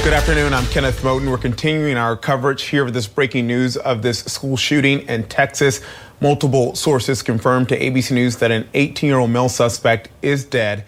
Good 0.02 0.14
afternoon. 0.14 0.54
I'm 0.54 0.66
Kenneth 0.74 1.02
Moten. 1.02 1.30
We're 1.30 1.36
continuing 1.50 1.98
our 1.98 2.16
coverage 2.16 2.62
here 2.72 2.86
of 2.86 2.94
this 2.94 3.06
breaking 3.06 3.46
news 3.46 3.76
of 3.76 4.00
this 4.00 4.20
school 4.20 4.56
shooting 4.56 4.98
in 5.08 5.24
Texas. 5.24 5.82
Multiple 6.22 6.74
sources 6.74 7.22
confirmed 7.22 7.68
to 7.68 7.78
ABC 7.78 8.12
News 8.12 8.36
that 8.36 8.50
an 8.50 8.66
18 8.72 9.08
year 9.10 9.18
old 9.18 9.30
male 9.30 9.50
suspect 9.50 10.08
is 10.22 10.44
dead 10.46 10.86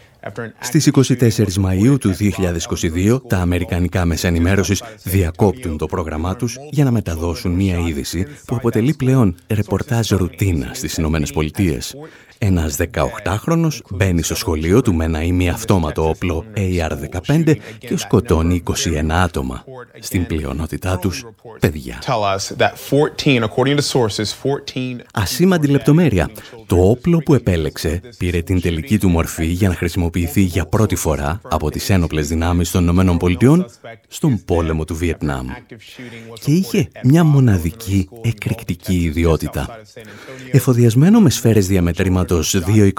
Στις 0.59 0.89
24 0.93 1.45
Μαΐου 1.65 1.99
του 1.99 2.13
2022, 2.13 3.21
τα 3.27 3.37
Αμερικανικά 3.37 4.05
Μέσα 4.05 4.27
Ενημέρωσης 4.27 4.83
διακόπτουν 5.03 5.77
το 5.77 5.85
πρόγραμμά 5.85 6.35
τους 6.35 6.57
για 6.69 6.83
να 6.83 6.91
μεταδώσουν 6.91 7.51
μία 7.51 7.77
είδηση 7.77 8.27
που 8.45 8.55
αποτελεί 8.55 8.93
πλέον 8.93 9.35
ρεπορτάζ 9.47 10.11
ρουτίνας 10.11 10.77
στις 10.77 10.97
Ηνωμένες 10.97 11.31
Πολιτείες. 11.31 11.95
Ένας 12.37 12.77
18χρονος 12.77 13.79
μπαίνει 13.89 14.23
στο 14.23 14.35
σχολείο 14.35 14.81
του 14.81 14.93
με 14.93 15.05
ένα 15.05 15.23
ημιαυτόματο 15.23 16.09
όπλο 16.09 16.45
AR-15 16.55 17.55
και 17.77 17.97
σκοτώνει 17.97 18.63
21 18.65 18.73
άτομα. 19.09 19.63
Στην 19.99 20.25
πλειονότητά 20.25 20.97
τους, 20.97 21.25
παιδιά. 21.59 22.01
Ασήμαντη 25.13 25.67
λεπτομέρεια. 25.67 26.29
Το 26.65 26.89
όπλο 26.89 27.17
που 27.17 27.33
επέλεξε 27.33 28.01
πήρε 28.17 28.41
την 28.41 28.61
τελική 28.61 28.99
του 28.99 29.09
μορφή 29.09 29.45
για 29.45 29.67
να 29.67 29.75
χρησιμοποιηθεί 29.75 30.41
για 30.41 30.65
πρώτη 30.65 30.95
φορά 30.95 31.41
από 31.43 31.69
τις 31.69 31.89
ένοπλες 31.89 32.27
δυνάμεις 32.27 32.71
των 32.71 32.87
ΗΠΑ 32.87 33.65
στον 34.07 34.43
πόλεμο 34.45 34.85
του 34.85 34.95
Βιετνάμ. 34.95 35.47
Και 36.43 36.51
είχε 36.51 36.87
μια 37.03 37.23
μοναδική 37.23 38.09
εκρηκτική 38.21 39.03
ιδιότητα. 39.03 39.79
Εφοδιασμένο 40.51 41.19
με 41.19 41.29
σφαίρες 41.29 41.67
διαμετρήματος 41.67 42.26
το 42.27 42.43
223 42.51 42.91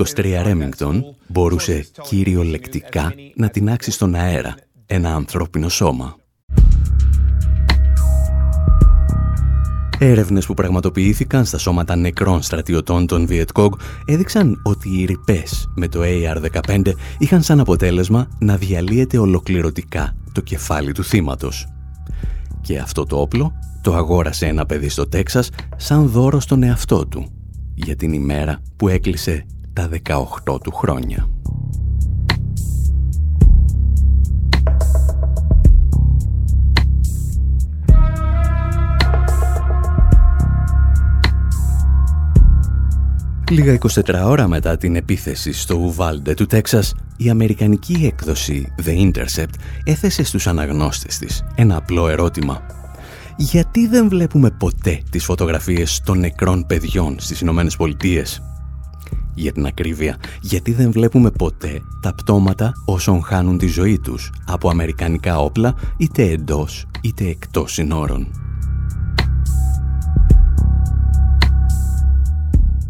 Remington 0.44 1.00
μπορούσε 1.26 1.86
κυριολεκτικά 2.08 3.14
να 3.34 3.48
τεινάξει 3.48 3.90
στον 3.90 4.14
αέρα 4.14 4.54
ένα 4.86 5.14
ανθρώπινο 5.14 5.68
σώμα. 5.68 6.16
Έρευνες 9.98 10.46
που 10.46 10.54
πραγματοποιήθηκαν 10.54 11.44
στα 11.44 11.58
σώματα 11.58 11.96
νεκρών 11.96 12.42
στρατιωτών 12.42 13.06
των 13.06 13.26
Βιετκόγκ 13.26 13.72
έδειξαν 14.04 14.60
ότι 14.64 15.00
οι 15.00 15.04
ρηπές 15.04 15.68
με 15.74 15.88
το 15.88 16.00
AR-15 16.02 16.92
είχαν 17.18 17.42
σαν 17.42 17.60
αποτέλεσμα 17.60 18.28
να 18.38 18.56
διαλύεται 18.56 19.18
ολοκληρωτικά 19.18 20.16
το 20.32 20.40
κεφάλι 20.40 20.92
του 20.92 21.04
θύματος. 21.04 21.66
Και 22.60 22.78
αυτό 22.78 23.04
το 23.04 23.20
όπλο 23.20 23.52
το 23.82 23.94
αγόρασε 23.94 24.46
ένα 24.46 24.66
παιδί 24.66 24.88
στο 24.88 25.08
Τέξας 25.08 25.50
σαν 25.76 26.08
δώρο 26.08 26.40
στον 26.40 26.62
εαυτό 26.62 27.06
του 27.06 27.37
για 27.84 27.96
την 27.96 28.12
ημέρα 28.12 28.60
που 28.76 28.88
έκλεισε 28.88 29.46
τα 29.72 29.88
18 30.44 30.60
του 30.62 30.72
χρόνια. 30.72 31.28
Λίγα 43.50 43.78
24 43.80 44.22
ώρα 44.24 44.48
μετά 44.48 44.76
την 44.76 44.96
επίθεση 44.96 45.52
στο 45.52 45.74
Ουβάλντε 45.74 46.34
του 46.34 46.46
Τέξας, 46.46 46.94
η 47.16 47.30
αμερικανική 47.30 48.10
έκδοση 48.12 48.72
The 48.84 49.12
Intercept 49.12 49.54
έθεσε 49.84 50.24
στους 50.24 50.46
αναγνώστες 50.46 51.18
της 51.18 51.44
ένα 51.54 51.76
απλό 51.76 52.08
ερώτημα. 52.08 52.77
Γιατί 53.40 53.86
δεν 53.86 54.08
βλέπουμε 54.08 54.50
ποτέ 54.50 55.02
τις 55.10 55.24
φωτογραφίες 55.24 56.00
των 56.04 56.18
νεκρών 56.18 56.66
παιδιών 56.66 57.16
στις 57.18 57.40
Ηνωμένες 57.40 57.76
Πολιτείες; 57.76 58.42
Για 59.34 59.52
την 59.52 59.66
ακρίβεια, 59.66 60.16
γιατί 60.40 60.72
δεν 60.72 60.92
βλέπουμε 60.92 61.30
ποτέ 61.30 61.80
τα 62.02 62.14
πτώματα 62.14 62.72
όσων 62.84 63.22
χάνουν 63.22 63.58
τη 63.58 63.66
ζωή 63.66 63.98
τους 63.98 64.32
από 64.46 64.70
αμερικανικά 64.70 65.38
όπλα 65.38 65.74
είτε 65.96 66.22
εντός 66.22 66.86
είτε 67.02 67.24
εκτός 67.24 67.72
συνόρων; 67.72 68.26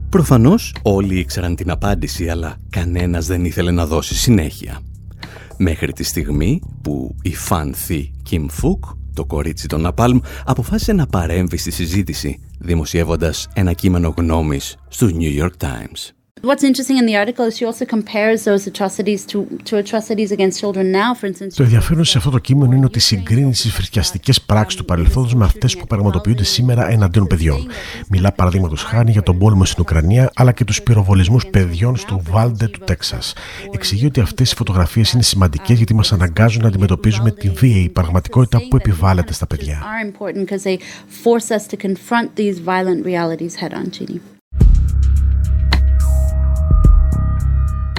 Προφανώς 0.08 0.74
όλοι 0.82 1.18
ήξεραν 1.18 1.54
την 1.54 1.70
απάντηση, 1.70 2.28
αλλά 2.28 2.56
κανένας 2.70 3.26
δεν 3.26 3.44
ήθελε 3.44 3.70
να 3.70 3.87
δώσει 3.87 4.14
συνέχεια. 4.14 4.80
Μέχρι 5.56 5.92
τη 5.92 6.02
στιγμή 6.02 6.61
που 6.82 7.14
η 7.22 7.34
φανθή 7.34 8.11
Kim 8.30 8.44
Φουκ, 8.48 8.84
το 9.18 9.24
κορίτσι 9.24 9.68
των 9.68 9.81
Ναπάλμ, 9.81 10.18
αποφάσισε 10.44 10.92
να 10.92 11.07
παρέμβει 11.07 11.57
στη 11.57 11.70
συζήτηση, 11.70 12.40
δημοσιεύοντας 12.59 13.48
ένα 13.54 13.72
κείμενο 13.72 14.14
γνώμης 14.16 14.76
στους 14.88 15.12
New 15.12 15.42
York 15.42 15.66
Times. 15.66 16.17
What's 16.42 16.62
interesting 16.62 16.98
in 16.98 17.07
the 17.07 17.16
article 17.16 17.44
is 17.48 17.57
she 17.57 17.64
also 17.64 17.85
compares 17.85 18.44
those 18.44 18.66
atrocities 18.72 19.24
to, 19.33 19.38
to 19.68 19.77
atrocities 19.77 20.31
against 20.31 20.61
children 20.61 20.92
now, 20.92 21.14
for 21.14 21.27
instance. 21.27 21.55
Το 21.57 21.62
ενδιαφέρον 21.62 22.05
σε 22.05 22.18
αυτό 22.18 22.31
το 22.31 22.38
κείμενο 22.38 22.74
είναι 22.74 22.85
ότι 22.85 23.01
συγκρίνει 23.01 23.51
τις 23.51 23.72
φρικιαστικές 23.72 24.40
πράξεις 24.40 24.79
του 24.79 24.85
παρελθόντος 24.85 25.35
με 25.35 25.44
αυτές 25.44 25.77
που 25.77 25.87
πραγματοποιούνται 25.87 26.44
σήμερα 26.44 26.90
εναντίον 26.90 27.27
παιδιών. 27.27 27.66
Μιλά 28.09 28.33
παραδείγματος 28.33 28.83
χάρη 28.83 29.11
για 29.11 29.22
τον 29.22 29.38
πόλεμο 29.38 29.64
στην 29.64 29.83
Ουκρανία 29.83 30.31
αλλά 30.35 30.53
και 30.53 30.64
τους 30.64 30.83
πυροβολισμούς 30.83 31.46
παιδιών 31.46 31.96
στο 31.96 32.20
Βάλντε 32.31 32.66
του 32.66 32.81
Τέξας. 32.85 33.33
Εξηγεί 33.70 34.07
ότι 34.07 34.20
αυτές 34.20 34.53
οι 34.53 34.55
φωτογραφίες 34.55 35.12
είναι 35.12 35.22
σημαντικές 35.22 35.77
γιατί 35.77 35.94
μας 35.94 36.12
αναγκάζουν 36.12 36.62
να 36.62 36.68
αντιμετωπίζουμε 36.68 37.31
την 37.31 37.53
βίαιη 37.55 37.88
πραγματικότητα 37.88 38.59
που 38.68 38.77
επιβάλλεται 38.77 39.33
στα 39.33 39.46
παιδιά. 39.46 39.83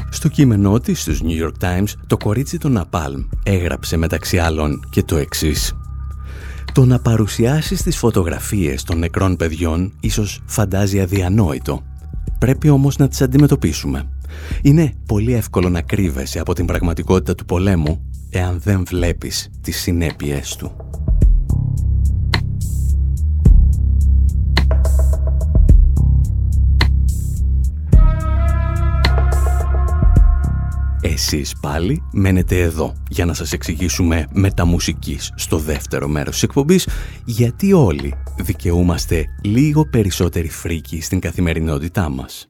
Στο 0.09 0.27
κείμενό 0.27 0.79
της 0.79 1.01
στους 1.01 1.21
New 1.23 1.45
York 1.45 1.63
Times, 1.63 1.93
το 2.07 2.17
κορίτσι 2.17 2.57
των 2.57 2.71
Ναπάλμ 2.71 3.23
έγραψε 3.43 3.97
μεταξύ 3.97 4.37
άλλων 4.37 4.79
και 4.89 5.03
το 5.03 5.17
εξής. 5.17 5.73
Το 6.73 6.85
να 6.85 6.99
παρουσιάσεις 6.99 7.83
τις 7.83 7.97
φωτογραφίες 7.97 8.83
των 8.83 8.99
νεκρών 8.99 9.35
παιδιών 9.35 9.93
ίσως 9.99 10.41
φαντάζει 10.45 10.99
αδιανόητο. 10.99 11.83
Πρέπει 12.39 12.69
όμως 12.69 12.97
να 12.97 13.07
τις 13.07 13.21
αντιμετωπίσουμε. 13.21 14.09
Είναι 14.61 14.93
πολύ 15.05 15.33
εύκολο 15.33 15.69
να 15.69 15.81
κρύβεσαι 15.81 16.39
από 16.39 16.53
την 16.53 16.65
πραγματικότητα 16.65 17.35
του 17.35 17.45
πολέμου 17.45 18.09
εάν 18.29 18.59
δεν 18.63 18.83
βλέπεις 18.85 19.49
τις 19.61 19.77
συνέπειες 19.77 20.55
του. 20.55 20.75
Εσείς 31.21 31.55
πάλι 31.62 32.03
μένετε 32.12 32.60
εδώ 32.60 32.93
για 33.10 33.25
να 33.25 33.34
σας 33.34 33.53
εξηγήσουμε 33.53 34.27
μεταμουσικής 34.34 35.34
στο 35.36 35.58
δεύτερο 35.58 36.08
μέρος 36.08 36.34
της 36.34 36.43
εκπομπής 36.43 36.88
γιατί 37.25 37.73
όλοι 37.73 38.13
δικαιούμαστε 38.38 39.25
λίγο 39.43 39.86
περισσότερη 39.86 40.49
φρίκη 40.49 41.01
στην 41.01 41.19
καθημερινότητά 41.19 42.10
μας. 42.10 42.49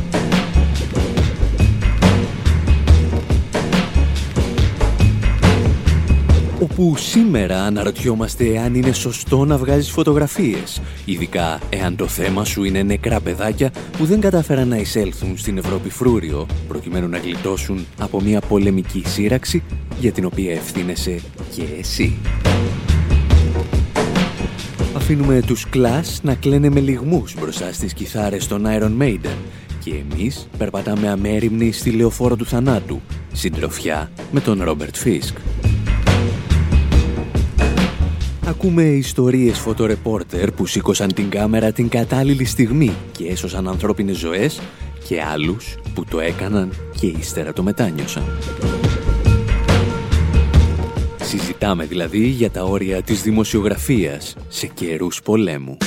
Όπου 6.61 6.97
σήμερα 6.97 7.63
αναρωτιόμαστε 7.63 8.59
αν 8.59 8.75
είναι 8.75 8.91
σωστό 8.91 9.45
να 9.45 9.57
βγάζεις 9.57 9.91
φωτογραφίες, 9.91 10.81
ειδικά 11.05 11.59
εάν 11.69 11.95
το 11.95 12.07
θέμα 12.07 12.45
σου 12.45 12.63
είναι 12.63 12.83
νεκρά 12.83 13.19
παιδάκια 13.19 13.71
που 13.97 14.05
δεν 14.05 14.19
κατάφεραν 14.19 14.67
να 14.67 14.77
εισέλθουν 14.77 15.37
στην 15.37 15.57
Ευρώπη 15.57 15.89
φρούριο, 15.89 16.45
προκειμένου 16.67 17.07
να 17.07 17.17
γλιτώσουν 17.17 17.85
από 17.99 18.21
μια 18.21 18.39
πολεμική 18.39 19.03
σύραξη 19.05 19.63
για 19.99 20.11
την 20.11 20.25
οποία 20.25 20.53
ευθύνεσαι 20.53 21.21
και 21.55 21.63
εσύ. 21.79 22.17
Αφήνουμε 24.95 25.41
τους 25.41 25.69
κλάς 25.69 26.19
να 26.23 26.35
κλαίνε 26.35 26.69
με 26.69 26.79
λιγμούς 26.79 27.35
μπροστά 27.39 27.73
στις 27.73 27.93
κιθάρες 27.93 28.47
των 28.47 28.65
Iron 28.65 29.01
Maiden 29.01 29.37
και 29.83 29.93
εμείς 30.11 30.47
περπατάμε 30.57 31.09
αμέριμνοι 31.09 31.71
στη 31.71 31.91
λεωφόρο 31.91 32.35
του 32.35 32.45
θανάτου, 32.45 33.01
συντροφιά 33.33 34.11
με 34.31 34.39
τον 34.39 34.63
Ρόμπερτ 34.63 34.95
Φίσκ. 34.95 35.37
Ακούμε 38.63 38.83
ιστορίες 38.83 39.59
φωτορεπόρτερ 39.59 40.51
που 40.51 40.65
σήκωσαν 40.65 41.13
την 41.13 41.29
κάμερα 41.29 41.71
την 41.71 41.89
κατάλληλη 41.89 42.45
στιγμή 42.45 42.91
και 43.11 43.27
έσωσαν 43.27 43.67
ανθρώπινες 43.67 44.17
ζωές 44.17 44.61
και 45.07 45.21
άλλους 45.21 45.77
που 45.93 46.03
το 46.05 46.19
έκαναν 46.19 46.73
και 46.99 47.07
ύστερα 47.07 47.53
το 47.53 47.63
μετάνιωσαν. 47.63 48.23
Συζητάμε 51.21 51.85
δηλαδή 51.85 52.27
για 52.27 52.51
τα 52.51 52.63
όρια 52.63 53.01
της 53.01 53.21
δημοσιογραφίας 53.21 54.35
σε 54.47 54.67
καιρούς 54.67 55.21
πολέμου. 55.21 55.77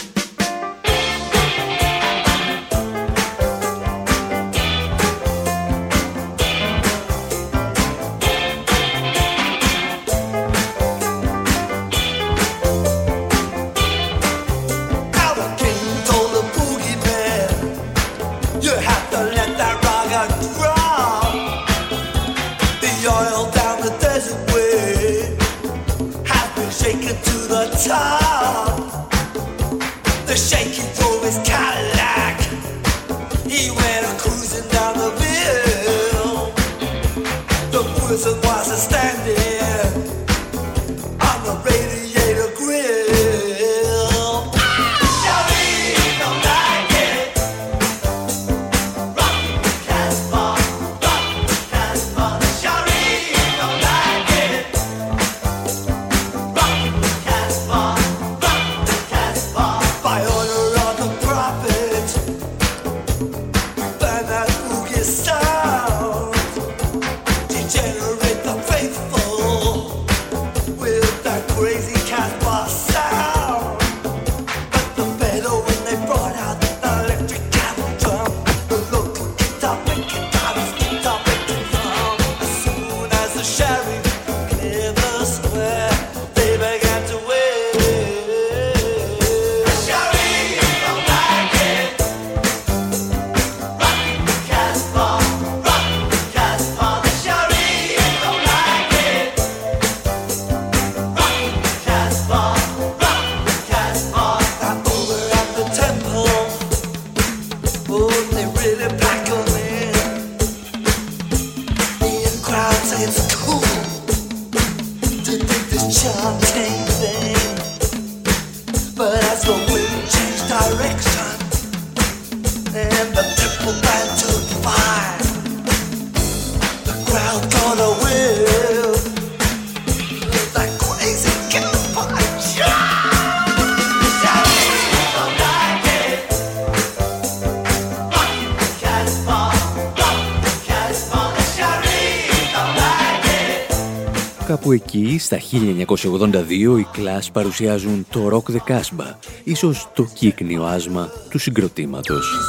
1982, 146.04 146.78
οι 146.78 146.86
Clash 146.96 147.26
παρουσιάζουν 147.32 148.06
το 148.10 148.28
Rock 148.32 148.52
the 148.52 148.72
Casbah, 148.72 149.14
ίσως 149.44 149.88
το 149.94 150.08
κύκνιο 150.14 150.64
άσμα 150.64 151.08
του 151.30 151.38
συγκροτήματος. 151.38 152.48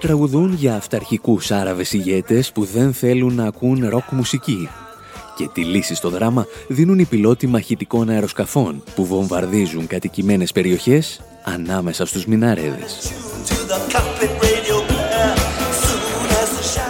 Τραγουδούν 0.00 0.54
για 0.54 0.74
αυταρχικούς 0.74 1.50
Άραβες 1.50 1.92
ηγέτες 1.92 2.52
που 2.52 2.64
δεν 2.64 2.92
θέλουν 2.92 3.34
να 3.34 3.44
ακούν 3.44 3.88
ροκ 3.88 4.10
μουσική. 4.10 4.68
Και 5.36 5.48
τη 5.52 5.64
λύση 5.64 5.94
στο 5.94 6.08
δράμα 6.08 6.46
δίνουν 6.68 6.98
οι 6.98 7.04
πιλότοι 7.04 7.46
μαχητικών 7.46 8.08
αεροσκαφών 8.08 8.82
που 8.94 9.06
βομβαρδίζουν 9.06 9.86
κατοικημένες 9.86 10.52
περιοχές 10.52 11.20
ανάμεσα 11.44 12.06
στους 12.06 12.26
μιναρέδες. 12.26 13.12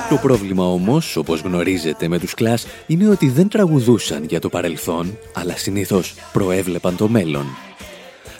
Το 0.08 0.16
πρόβλημα 0.16 0.64
όμως, 0.64 1.16
όπως 1.16 1.40
γνωρίζετε 1.40 2.08
με 2.08 2.18
τους 2.18 2.34
κλάς, 2.34 2.66
είναι 2.86 3.08
ότι 3.08 3.28
δεν 3.28 3.48
τραγουδούσαν 3.48 4.24
για 4.24 4.40
το 4.40 4.48
παρελθόν, 4.48 5.18
αλλά 5.34 5.56
συνήθως 5.56 6.14
προέβλεπαν 6.32 6.96
το 6.96 7.08
μέλλον. 7.08 7.46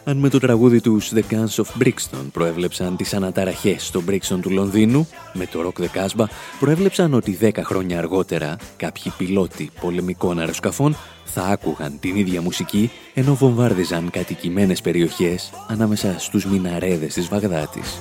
Αν 0.04 0.16
με 0.16 0.28
το 0.28 0.38
τραγούδι 0.38 0.81
τους 0.81 1.12
The 1.14 1.20
Guns 1.31 1.64
of 1.64 1.83
Brixton 1.83 2.26
προέβλεψαν 2.33 2.96
τις 2.96 3.14
αναταραχές 3.14 3.87
στο 3.87 4.02
Brixton 4.09 4.38
του 4.40 4.50
Λονδίνου, 4.50 5.09
με 5.33 5.46
το 5.46 5.61
Rock 5.66 5.83
the 5.83 5.87
Casbah 5.87 6.24
προέβλεψαν 6.61 7.14
ότι 7.14 7.38
10 7.40 7.50
χρόνια 7.62 7.98
αργότερα 7.98 8.57
κάποιοι 8.76 9.12
πιλότοι 9.16 9.70
πολεμικών 9.81 10.38
αεροσκαφών 10.38 10.96
θα 11.24 11.42
άκουγαν 11.42 11.98
την 12.00 12.16
ίδια 12.16 12.42
μουσική 12.42 12.90
ενώ 13.14 13.35
βομβάρδιζαν 13.35 14.11
κατοικημένες 14.11 14.81
περιοχές 14.81 15.50
ανάμεσα 15.68 16.14
στους 16.18 16.44
μιναρέδες 16.44 17.14
της 17.14 17.28
Βαγδάτης. 17.28 18.00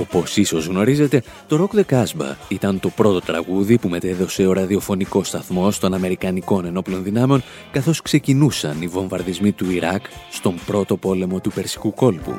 Όπως 0.00 0.36
ίσως 0.36 0.66
γνωρίζετε, 0.66 1.22
το 1.46 1.68
Rock 1.70 1.78
the 1.78 1.84
Casbah 1.94 2.34
ήταν 2.48 2.80
το 2.80 2.88
πρώτο 2.88 3.20
τραγούδι 3.20 3.78
που 3.78 3.88
μετέδωσε 3.88 4.46
ο 4.46 4.52
ραδιοφωνικός 4.52 5.28
σταθμός 5.28 5.78
των 5.78 5.94
Αμερικανικών 5.94 6.64
Ενόπλων 6.64 7.02
Δυνάμεων 7.02 7.42
καθώς 7.70 8.02
ξεκινούσαν 8.02 8.82
οι 8.82 8.86
βομβαρδισμοί 8.86 9.52
του 9.52 9.70
Ιράκ 9.70 10.04
στον 10.30 10.54
πρώτο 10.66 10.96
πόλεμο 10.96 11.40
του 11.40 11.52
Περσικού 11.52 11.94
κόλπου. 11.94 12.38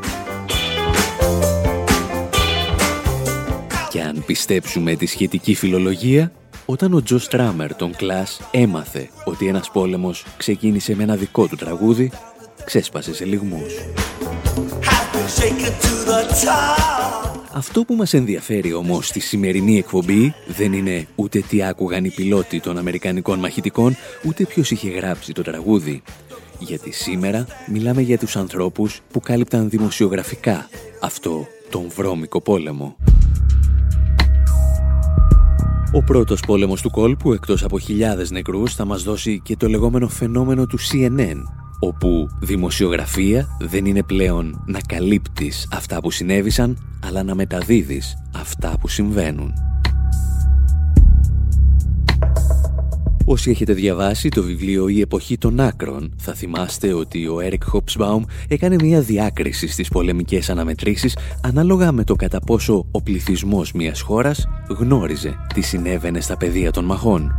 Και 3.89 4.01
αν 4.01 4.23
πιστέψουμε 4.25 4.95
τη 4.95 5.05
σχετική 5.05 5.55
φιλολογία, 5.55 6.31
Όταν 6.69 6.93
ο 6.93 7.01
Τζο 7.01 7.19
Στράμερ 7.19 7.75
των 7.75 7.95
Κλάς 7.95 8.41
έμαθε 8.51 9.09
ότι 9.25 9.47
ένας 9.47 9.71
πόλεμος 9.71 10.25
ξεκίνησε 10.37 10.95
με 10.95 11.03
ένα 11.03 11.15
δικό 11.15 11.47
του 11.47 11.55
τραγούδι, 11.55 12.11
ξέσπασε 12.65 13.13
σε 13.13 13.25
λιγμούς. 13.25 13.73
Αυτό 17.53 17.83
που 17.83 17.93
μας 17.93 18.13
ενδιαφέρει 18.13 18.73
όμως 18.73 19.07
στη 19.07 19.19
σημερινή 19.19 19.77
εκπομπή 19.77 20.33
δεν 20.47 20.73
είναι 20.73 21.07
ούτε 21.15 21.39
τι 21.39 21.63
άκουγαν 21.63 22.05
οι 22.05 22.09
πιλότοι 22.09 22.59
των 22.59 22.77
Αμερικανικών 22.77 23.39
μαχητικών, 23.39 23.95
ούτε 24.25 24.43
ποιος 24.43 24.71
είχε 24.71 24.89
γράψει 24.89 25.33
το 25.33 25.41
τραγούδι. 25.41 26.01
Γιατί 26.59 26.91
σήμερα 26.91 27.45
μιλάμε 27.71 28.01
για 28.01 28.17
τους 28.17 28.35
ανθρώπους 28.35 29.01
που 29.11 29.19
κάλυπταν 29.19 29.69
δημοσιογραφικά 29.69 30.69
αυτό 31.01 31.47
τον 31.69 31.89
βρώμικο 31.95 32.41
πόλεμο. 32.41 32.95
Ο 35.93 36.03
πρώτος 36.03 36.41
πόλεμος 36.41 36.81
του 36.81 36.89
κόλπου, 36.89 37.33
εκτός 37.33 37.63
από 37.63 37.79
χιλιάδες 37.79 38.31
νεκρούς, 38.31 38.75
θα 38.75 38.85
μας 38.85 39.03
δώσει 39.03 39.41
και 39.43 39.55
το 39.55 39.67
λεγόμενο 39.67 40.07
φαινόμενο 40.07 40.65
του 40.65 40.77
CNN, 40.79 41.41
όπου 41.79 42.27
δημοσιογραφία 42.41 43.57
δεν 43.59 43.85
είναι 43.85 44.03
πλέον 44.03 44.63
να 44.67 44.79
καλύπτεις 44.87 45.67
αυτά 45.71 46.01
που 46.01 46.11
συνέβησαν, 46.11 46.77
αλλά 47.05 47.23
να 47.23 47.35
μεταδίδεις 47.35 48.17
αυτά 48.35 48.77
που 48.79 48.87
συμβαίνουν. 48.87 49.53
Όσοι 53.29 53.49
έχετε 53.49 53.73
διαβάσει 53.73 54.29
το 54.29 54.43
βιβλίο 54.43 54.87
«Η 54.87 55.01
εποχή 55.01 55.37
των 55.37 55.59
άκρων» 55.59 56.13
θα 56.17 56.33
θυμάστε 56.33 56.93
ότι 56.93 57.27
ο 57.27 57.39
Έρικ 57.39 57.63
Χόψμπαουμ 57.63 58.23
έκανε 58.47 58.75
μια 58.81 59.01
διάκριση 59.01 59.67
στις 59.67 59.87
πολεμικές 59.87 60.49
αναμετρήσεις 60.49 61.17
ανάλογα 61.41 61.91
με 61.91 62.03
το 62.03 62.15
κατά 62.15 62.39
πόσο 62.39 62.85
ο 62.91 63.01
πληθυσμός 63.01 63.71
μιας 63.71 64.01
χώρας 64.01 64.47
γνώριζε 64.69 65.37
τι 65.53 65.61
συνέβαινε 65.61 66.21
στα 66.21 66.37
πεδία 66.37 66.71
των 66.71 66.85
μαχών. 66.85 67.31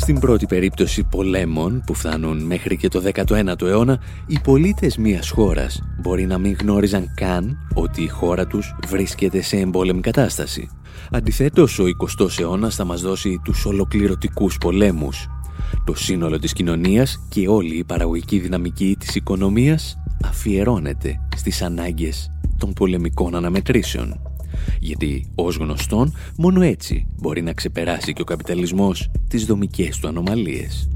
Στην 0.00 0.18
πρώτη 0.18 0.46
περίπτωση 0.46 1.04
πολέμων 1.04 1.82
που 1.86 1.94
φτάνουν 1.94 2.42
μέχρι 2.42 2.76
και 2.76 2.88
το 2.88 3.02
19ο 3.14 3.62
αιώνα, 3.62 4.00
οι 4.26 4.38
πολίτες 4.42 4.96
μιας 4.96 5.30
χώρας 5.30 5.82
μπορεί 6.00 6.26
να 6.26 6.38
μην 6.38 6.56
γνώριζαν 6.60 7.14
καν 7.14 7.58
ότι 7.74 8.02
η 8.02 8.08
χώρα 8.08 8.46
τους 8.46 8.76
βρίσκεται 8.88 9.42
σε 9.42 9.56
εμπόλεμη 9.56 10.00
κατάσταση. 10.00 10.68
Αντιθέτως, 11.10 11.78
ο 11.78 11.84
20ος 11.86 12.40
αιώνας 12.40 12.74
θα 12.74 12.84
μας 12.84 13.00
δώσει 13.00 13.40
τους 13.44 13.64
ολοκληρωτικούς 13.64 14.58
πολέμους. 14.58 15.26
Το 15.84 15.94
σύνολο 15.94 16.38
της 16.38 16.52
κοινωνίας 16.52 17.26
και 17.28 17.48
όλη 17.48 17.76
η 17.76 17.84
παραγωγική 17.84 18.38
δυναμική 18.38 18.96
της 18.98 19.14
οικονομίας 19.14 19.98
αφιερώνεται 20.24 21.20
στις 21.36 21.62
ανάγκες 21.62 22.30
των 22.58 22.72
πολεμικών 22.72 23.34
αναμετρήσεων. 23.34 24.27
Γιατί, 24.80 25.30
ως 25.34 25.56
γνωστόν, 25.56 26.14
μόνο 26.36 26.62
έτσι 26.62 27.06
μπορεί 27.16 27.42
να 27.42 27.52
ξεπεράσει 27.52 28.12
και 28.12 28.22
ο 28.22 28.24
καπιταλισμός 28.24 29.10
τις 29.28 29.44
δομικές 29.44 29.98
του 29.98 30.08
ανομαλίες. 30.08 30.88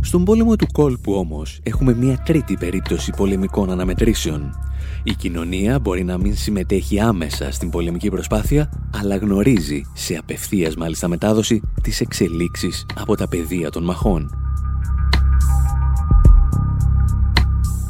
Στον 0.00 0.24
πόλεμο 0.24 0.56
του 0.56 0.66
κόλπου 0.72 1.12
όμως 1.12 1.60
έχουμε 1.62 1.94
μια 1.94 2.22
τρίτη 2.24 2.56
περίπτωση 2.56 3.12
πολεμικών 3.16 3.70
αναμετρήσεων. 3.70 4.54
Η 5.02 5.14
κοινωνία 5.14 5.78
μπορεί 5.78 6.04
να 6.04 6.18
μην 6.18 6.36
συμμετέχει 6.36 7.00
άμεσα 7.00 7.52
στην 7.52 7.70
πολεμική 7.70 8.08
προσπάθεια, 8.08 8.90
αλλά 9.00 9.16
γνωρίζει 9.16 9.82
σε 9.94 10.14
απευθείας 10.14 10.76
μάλιστα 10.76 11.08
μετάδοση 11.08 11.62
τις 11.82 12.00
εξελίξεις 12.00 12.86
από 12.94 13.16
τα 13.16 13.28
πεδία 13.28 13.70
των 13.70 13.84
μαχών. 13.84 14.30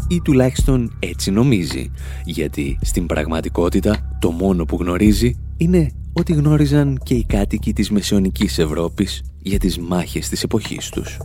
Ή 0.09 0.21
τουλάχιστον 0.21 0.97
έτσι 0.99 1.31
νομίζει, 1.31 1.91
γιατί 2.25 2.79
στην 2.83 3.07
πραγματικότητα 3.07 4.17
το 4.21 4.31
μόνο 4.31 4.65
που 4.65 4.77
γνωρίζει 4.77 5.37
είναι 5.57 5.91
ότι 6.13 6.33
γνώριζαν 6.33 6.99
και 7.03 7.15
οι 7.15 7.25
κάτοικοι 7.25 7.73
της 7.73 7.91
μεσαιωνικής 7.91 8.59
Ευρώπης 8.59 9.23
για 9.43 9.59
τις 9.59 9.79
μάχες 9.79 10.29
της 10.29 10.43
εποχής 10.43 10.89
τους. 10.89 11.19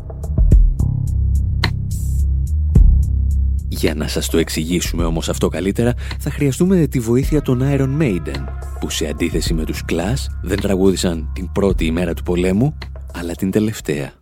Για 3.68 3.96
να 3.96 4.08
σας 4.08 4.30
το 4.30 4.38
εξηγήσουμε 4.38 5.04
όμως 5.04 5.30
αυτό 5.30 5.48
καλύτερα, 5.48 5.94
θα 6.20 6.32
χρειαστούμε 6.32 6.88
τη 6.88 7.00
βοήθεια 7.00 7.42
των 7.42 7.62
Iron 7.64 8.02
Maiden, 8.02 8.44
που 8.80 8.90
σε 8.90 9.08
αντίθεση 9.08 9.54
με 9.54 9.64
τους 9.64 9.84
Clash 9.90 10.26
δεν 10.42 10.60
τραγούδησαν 10.60 11.32
την 11.34 11.52
πρώτη 11.52 11.86
ημέρα 11.86 12.14
του 12.14 12.24
πολέμου, 12.24 12.78
αλλά 13.14 13.34
την 13.34 13.52
τελευταία. 13.52 14.21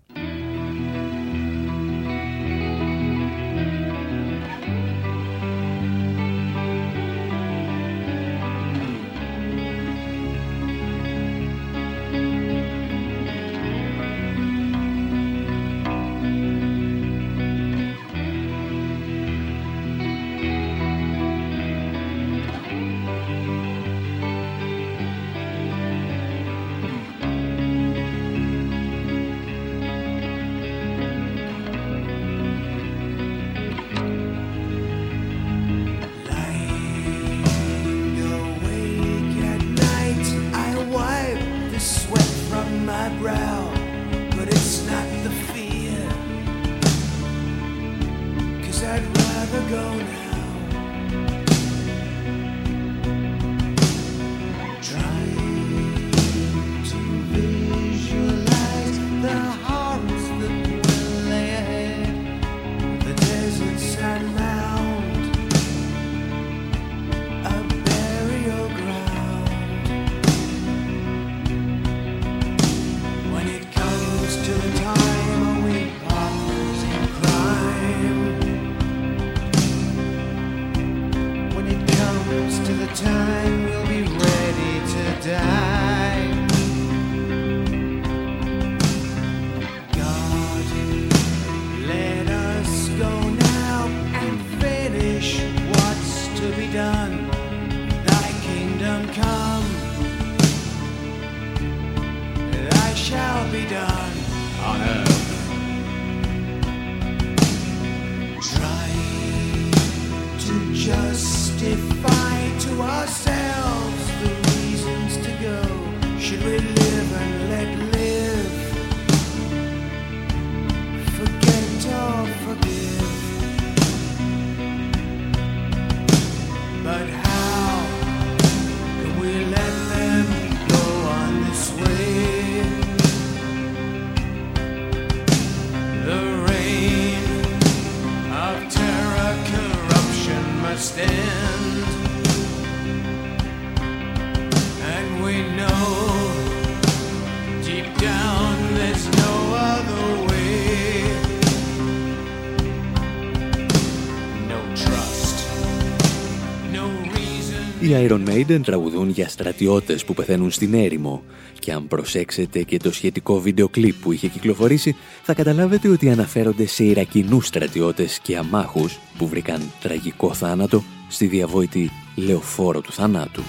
Iron 157.93 158.29
Maiden 158.29 158.59
τραγουδούν 158.63 159.09
για 159.09 159.29
στρατιώτες 159.29 160.05
που 160.05 160.13
πεθαίνουν 160.13 160.51
στην 160.51 160.73
έρημο 160.73 161.23
και 161.59 161.71
αν 161.71 161.87
προσέξετε 161.87 162.63
και 162.63 162.77
το 162.77 162.93
σχετικό 162.93 163.39
βίντεο 163.39 163.69
κλιπ 163.69 163.95
που 164.01 164.11
είχε 164.11 164.27
κυκλοφορήσει 164.27 164.95
θα 165.23 165.33
καταλάβετε 165.33 165.87
ότι 165.87 166.09
αναφέρονται 166.09 166.65
σε 166.65 166.83
Ιρακινούς 166.83 167.47
στρατιώτες 167.47 168.19
και 168.19 168.37
αμάχους 168.37 168.99
που 169.17 169.27
βρήκαν 169.27 169.61
τραγικό 169.81 170.33
θάνατο 170.33 170.83
στη 171.09 171.25
διαβόητη 171.25 171.91
λεωφόρο 172.15 172.81
του 172.81 172.91
θανάτου. 172.91 173.41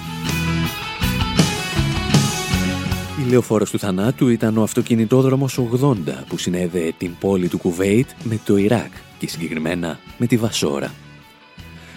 Η 3.26 3.30
λεωφόρος 3.30 3.70
του 3.70 3.78
θανάτου 3.78 4.28
ήταν 4.28 4.58
ο 4.58 4.62
αυτοκινητόδρομος 4.62 5.60
80 5.80 5.94
που 6.28 6.38
συνέδεε 6.38 6.92
την 6.98 7.16
πόλη 7.20 7.48
του 7.48 7.58
Κουβέιτ 7.58 8.08
με 8.22 8.40
το 8.44 8.56
Ιράκ 8.56 8.92
και 9.18 9.28
συγκεκριμένα 9.28 9.98
με 10.18 10.26
τη 10.26 10.36
Βασόρα. 10.36 10.94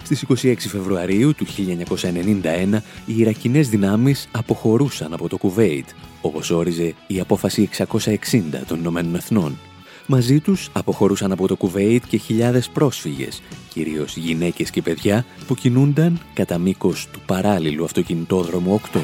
Στις 0.04 0.26
26 0.44 0.56
Φεβρουαρίου 0.58 1.34
του 1.36 1.46
1991 1.46 2.82
οι 3.06 3.18
Ιρακινές 3.18 3.70
δυνάμεις 3.70 4.28
αποχωρούσαν 4.32 5.14
από 5.14 5.30
το 5.30 5.38
Κουβέιτ, 5.38 5.88
όπως 6.22 6.52
όριζε 6.52 6.94
η 7.08 7.20
απόφαση 7.20 7.70
660 7.78 8.64
των 8.68 8.80
Ηνωμένων 8.80 9.16
Εθνών. 9.16 9.58
Μαζί 10.06 10.40
τους 10.40 10.70
αποχωρούσαν 10.74 11.32
από 11.32 11.48
το 11.48 11.56
Κουβέιτ 11.56 12.04
και 12.08 12.18
χιλιάδες 12.18 12.70
πρόσφυγες, 12.70 13.42
κυρίως 13.70 14.18
γυναίκες 14.18 14.70
και 14.70 14.82
παιδιά 14.82 15.26
που 15.48 15.56
κινούνταν 15.56 16.20
κατά 16.34 16.58
μήκος 16.58 17.08
του 17.12 17.20
παράλληλου 17.26 17.84
αυτοκινητόδρομου 17.84 18.74
8. 18.74 19.00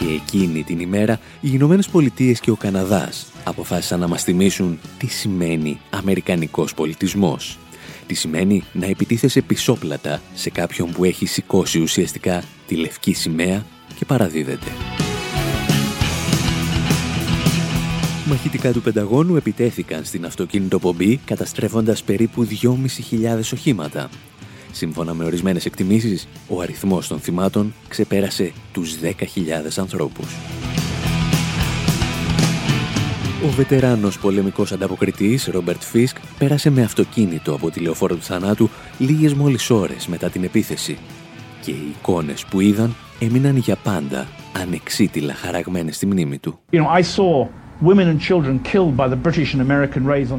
Και 0.00 0.06
εκείνη 0.06 0.62
την 0.62 0.80
ημέρα 0.80 1.20
οι 1.40 1.48
Ηνωμένες 1.52 1.88
Πολιτείες 1.88 2.40
και 2.40 2.50
ο 2.50 2.56
Καναδάς 2.56 3.26
αποφάσισαν 3.44 4.00
να 4.00 4.08
μας 4.08 4.22
θυμίσουν 4.22 4.78
τι 4.98 5.06
σημαίνει 5.06 5.80
αμερικανικός 5.90 6.74
πολιτισμός. 6.74 7.58
Τι 8.06 8.14
σημαίνει 8.14 8.64
να 8.72 8.86
επιτίθεσαι 8.86 9.40
πισόπλατα 9.40 10.20
σε 10.34 10.50
κάποιον 10.50 10.92
που 10.92 11.04
έχει 11.04 11.26
σηκώσει 11.26 11.80
ουσιαστικά 11.80 12.42
τη 12.66 12.74
λευκή 12.74 13.12
σημαία 13.12 13.64
και 13.98 14.04
παραδίδεται. 14.04 14.70
Μαχητικά 18.26 18.72
του 18.72 18.82
Πενταγώνου 18.82 19.36
επιτέθηκαν 19.36 20.04
στην 20.04 20.24
αυτοκίνητο 20.24 20.78
πομπή 20.78 21.16
καταστρέφοντας 21.24 22.02
περίπου 22.02 22.46
2.500 22.62 23.40
οχήματα 23.52 24.08
Σύμφωνα 24.72 25.14
με 25.14 25.24
ορισμένες 25.24 25.66
εκτιμήσεις, 25.66 26.28
ο 26.48 26.60
αριθμός 26.60 27.08
των 27.08 27.18
θυμάτων 27.20 27.74
ξεπέρασε 27.88 28.52
τους 28.72 28.96
10.000 29.00 29.78
ανθρώπους. 29.78 30.36
Ο 33.44 33.48
βετεράνος 33.48 34.18
πολεμικός 34.18 34.72
ανταποκριτής 34.72 35.46
Ρόμπερτ 35.46 35.82
Φίσκ 35.82 36.16
πέρασε 36.38 36.70
με 36.70 36.82
αυτοκίνητο 36.82 37.54
από 37.54 37.70
τη 37.70 37.80
λεωφόρο 37.80 38.14
του 38.14 38.22
θανάτου 38.22 38.68
λίγες 38.98 39.34
μόλις 39.34 39.70
ώρες 39.70 40.06
μετά 40.06 40.28
την 40.28 40.44
επίθεση 40.44 40.98
και 41.62 41.70
οι 41.70 41.94
εικόνες 41.98 42.44
που 42.44 42.60
είδαν 42.60 42.94
έμειναν 43.18 43.56
για 43.56 43.76
πάντα 43.76 44.26
ανεξίτηλα 44.52 45.34
χαραγμένες 45.34 45.96
στη 45.96 46.06
μνήμη 46.06 46.38
του. 46.38 46.58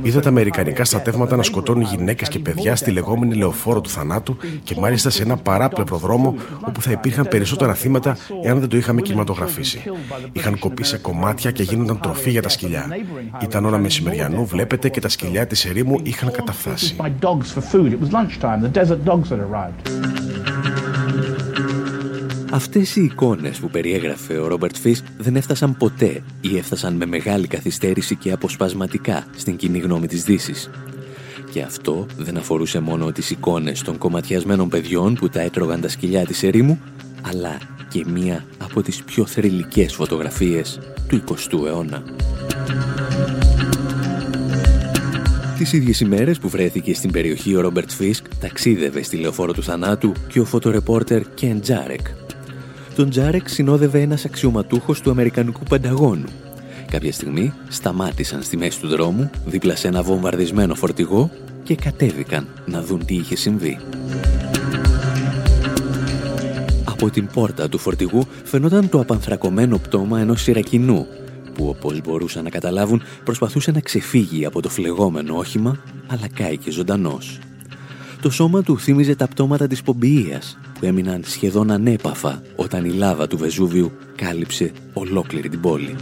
Είδα 0.01 0.19
τα 0.19 0.29
αμερικανικά 0.29 0.85
στρατεύματα 0.85 1.35
να 1.35 1.43
σκοτώνουν 1.43 1.83
γυναίκες 1.83 2.27
και 2.27 2.39
παιδιά 2.39 2.75
στη 2.75 2.91
λεγόμενη 2.91 3.35
λεωφόρο 3.35 3.81
του 3.81 3.89
θανάτου 3.89 4.37
και 4.63 4.75
μάλιστα 4.79 5.09
σε 5.09 5.23
ένα 5.23 5.37
παράπλευρο 5.37 5.97
δρόμο 5.97 6.35
όπου 6.67 6.81
θα 6.81 6.91
υπήρχαν 6.91 7.27
περισσότερα 7.27 7.73
θύματα 7.73 8.17
εάν 8.43 8.59
δεν 8.59 8.69
το 8.69 8.77
είχαμε 8.77 9.01
κινηματογραφήσει. 9.01 9.81
Είχαν 10.31 10.59
κοπεί 10.59 10.83
σε 10.83 10.97
κομμάτια 10.97 11.51
και 11.51 11.63
γίνονταν 11.63 11.99
τροφή 11.99 12.29
για 12.29 12.41
τα 12.41 12.49
σκυλιά. 12.49 12.87
Ήταν 13.43 13.65
ώρα 13.65 13.77
μεσημεριανού, 13.77 14.45
βλέπετε, 14.45 14.89
και 14.89 14.99
τα 14.99 15.09
σκυλιά 15.09 15.47
της 15.47 15.65
ερήμου 15.65 15.99
είχαν 16.03 16.31
καταφθάσει. 16.31 16.95
Αυτές 22.53 22.95
οι 22.95 23.03
εικόνες 23.03 23.59
που 23.59 23.69
περιέγραφε 23.69 24.37
ο 24.37 24.47
Ρόμπερτ 24.47 24.75
Φίσκ 24.75 25.05
δεν 25.17 25.35
έφτασαν 25.35 25.77
ποτέ 25.77 26.23
ή 26.41 26.57
έφτασαν 26.57 26.93
με 26.93 27.05
μεγάλη 27.05 27.47
καθυστέρηση 27.47 28.15
και 28.15 28.31
αποσπασματικά 28.31 29.25
στην 29.35 29.55
κοινή 29.55 29.79
γνώμη 29.79 30.07
της 30.07 30.23
δύσης. 30.23 30.69
Και 31.51 31.61
αυτό 31.61 32.05
δεν 32.17 32.37
αφορούσε 32.37 32.79
μόνο 32.79 33.11
τις 33.11 33.29
εικόνες 33.29 33.81
των 33.81 33.97
κομματιασμένων 33.97 34.69
παιδιών 34.69 35.13
που 35.13 35.29
τα 35.29 35.41
έτρωγαν 35.41 35.81
τα 35.81 35.87
σκυλιά 35.87 36.25
της 36.25 36.43
ερήμου, 36.43 36.81
αλλά 37.21 37.57
και 37.89 38.05
μία 38.07 38.45
από 38.57 38.81
τις 38.81 39.03
πιο 39.03 39.25
θρηλυκές 39.25 39.93
φωτογραφίες 39.93 40.79
του 41.07 41.23
20ου 41.27 41.65
αιώνα. 41.65 42.03
Τις 45.61 45.73
ίδιες 45.73 45.99
ημέρες 45.99 46.39
που 46.39 46.49
βρέθηκε 46.49 46.93
στην 46.93 47.11
περιοχή 47.11 47.55
ο 47.55 47.61
Ρόμπερτ 47.61 47.91
Φίσκ 47.91 48.25
ταξίδευε 48.39 49.03
στη 49.03 49.17
λεωφόρο 49.17 49.53
του 49.53 49.63
θανάτου 49.63 50.11
και 50.27 50.39
ο 50.39 50.45
φωτορεπόρτερ 50.45 51.33
Κεν 51.33 51.61
Τζάρεκ, 51.61 52.07
τον 53.01 53.09
Τζάρεκ 53.09 53.49
συνόδευε 53.49 54.01
ένας 54.01 54.25
αξιωματούχος 54.25 55.01
του 55.01 55.09
Αμερικανικού 55.09 55.63
Πενταγώνου. 55.63 56.27
Κάποια 56.91 57.11
στιγμή 57.11 57.53
σταμάτησαν 57.67 58.43
στη 58.43 58.57
μέση 58.57 58.79
του 58.79 58.87
δρόμου, 58.87 59.29
δίπλα 59.45 59.75
σε 59.75 59.87
ένα 59.87 60.03
βομβαρδισμένο 60.03 60.75
φορτηγό 60.75 61.31
και 61.63 61.75
κατέβηκαν 61.75 62.47
να 62.65 62.81
δουν 62.81 63.05
τι 63.05 63.15
είχε 63.15 63.35
συμβεί. 63.35 63.79
Από 66.83 67.09
την 67.09 67.27
πόρτα 67.33 67.69
του 67.69 67.77
φορτηγού 67.77 68.25
φαινόταν 68.43 68.89
το 68.89 68.99
απανθρακωμένο 68.99 69.77
πτώμα 69.77 70.19
ενός 70.19 70.47
Ιρακινού 70.47 71.07
που 71.53 71.67
όπως 71.67 72.01
μπορούσαν 72.01 72.43
να 72.43 72.49
καταλάβουν 72.49 73.01
προσπαθούσε 73.23 73.71
να 73.71 73.79
ξεφύγει 73.79 74.45
από 74.45 74.61
το 74.61 74.69
φλεγόμενο 74.69 75.37
όχημα 75.37 75.77
αλλά 76.07 76.27
κάηκε 76.33 76.71
ζωντανός. 76.71 77.39
Το 78.21 78.29
σώμα 78.29 78.61
του 78.61 78.79
θύμιζε 78.79 79.15
τα 79.15 79.27
πτώματα 79.27 79.67
της 79.67 79.81
Πομπιείας 79.81 80.57
που 80.82 80.88
έμειναν 80.88 81.21
σχεδόν 81.25 81.71
ανέπαφα 81.71 82.41
όταν 82.55 82.86
η 82.86 82.89
λάβα 82.89 83.27
του 83.27 83.38
Βεζούβιου 83.38 83.91
κάλυψε 84.15 84.71
ολόκληρη 84.93 85.49
την 85.49 85.59
πόλη. 85.59 85.95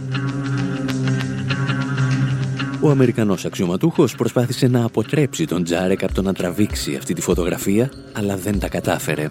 Ο 2.80 2.90
Αμερικανός 2.90 3.44
αξιωματούχος 3.44 4.14
προσπάθησε 4.14 4.68
να 4.68 4.84
αποτρέψει 4.84 5.46
τον 5.46 5.64
Τζάρεκ 5.64 6.02
από 6.02 6.14
το 6.14 6.22
να 6.22 6.32
τραβήξει 6.32 6.96
αυτή 6.96 7.14
τη 7.14 7.20
φωτογραφία, 7.20 7.90
αλλά 8.12 8.36
δεν 8.36 8.58
τα 8.58 8.68
κατάφερε. 8.68 9.28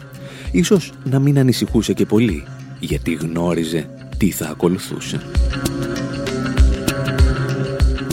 Ίσως 0.52 0.92
να 1.04 1.20
μην 1.20 1.40
ανησυχούσε 1.40 1.94
και 1.94 2.06
πολύ, 2.06 2.44
γιατί 2.80 3.14
γνώριζε 3.14 3.90
τι 4.18 4.32
θα 4.32 4.48
ακολουθούσε. 4.48 5.22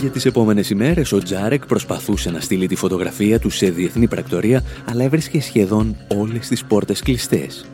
Για 0.07 0.15
τις 0.15 0.25
επόμενες 0.25 0.69
ημέρες 0.69 1.11
ο 1.11 1.17
Τζάρεκ 1.17 1.65
προσπαθούσε 1.65 2.31
να 2.31 2.39
στείλει 2.39 2.67
τη 2.67 2.75
φωτογραφία 2.75 3.39
του 3.39 3.49
σε 3.49 3.69
διεθνή 3.69 4.07
πρακτορία, 4.07 4.63
αλλά 4.85 5.03
έβρισκε 5.03 5.41
σχεδόν 5.41 5.95
όλες 6.07 6.47
τις 6.47 6.65
πόρτες 6.65 7.01
κλειστές. 7.01 7.65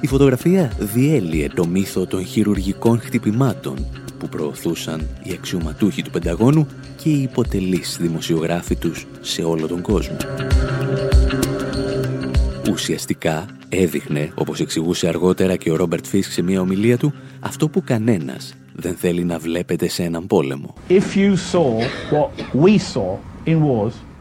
Η 0.00 0.06
φωτογραφία 0.06 0.72
διέλυε 0.78 1.48
το 1.48 1.66
μύθο 1.66 2.06
των 2.06 2.24
χειρουργικών 2.24 3.00
χτυπημάτων 3.00 3.86
που 4.18 4.28
προωθούσαν 4.28 5.06
οι 5.22 5.32
αξιωματούχοι 5.32 6.02
του 6.02 6.10
Πενταγώνου 6.10 6.66
και 7.02 7.08
οι 7.08 7.22
υποτελείς 7.22 7.98
δημοσιογράφοι 8.00 8.76
τους 8.76 9.06
σε 9.20 9.42
όλο 9.42 9.66
τον 9.66 9.80
κόσμο. 9.80 10.16
Ουσιαστικά 12.70 13.46
έδειχνε, 13.68 14.32
όπως 14.34 14.60
εξηγούσε 14.60 15.08
αργότερα 15.08 15.56
και 15.56 15.70
ο 15.70 15.76
Ρόμπερτ 15.76 16.06
Φίσκ 16.06 16.30
σε 16.30 16.42
μια 16.42 16.60
ομιλία 16.60 16.98
του, 16.98 17.14
αυτό 17.40 17.68
που 17.68 17.82
κανένας 17.84 18.54
δεν 18.72 18.94
θέλει 18.94 19.24
να 19.24 19.38
βλέπετε 19.38 19.88
σε 19.88 20.02
έναν 20.02 20.26
πόλεμο. 20.26 20.74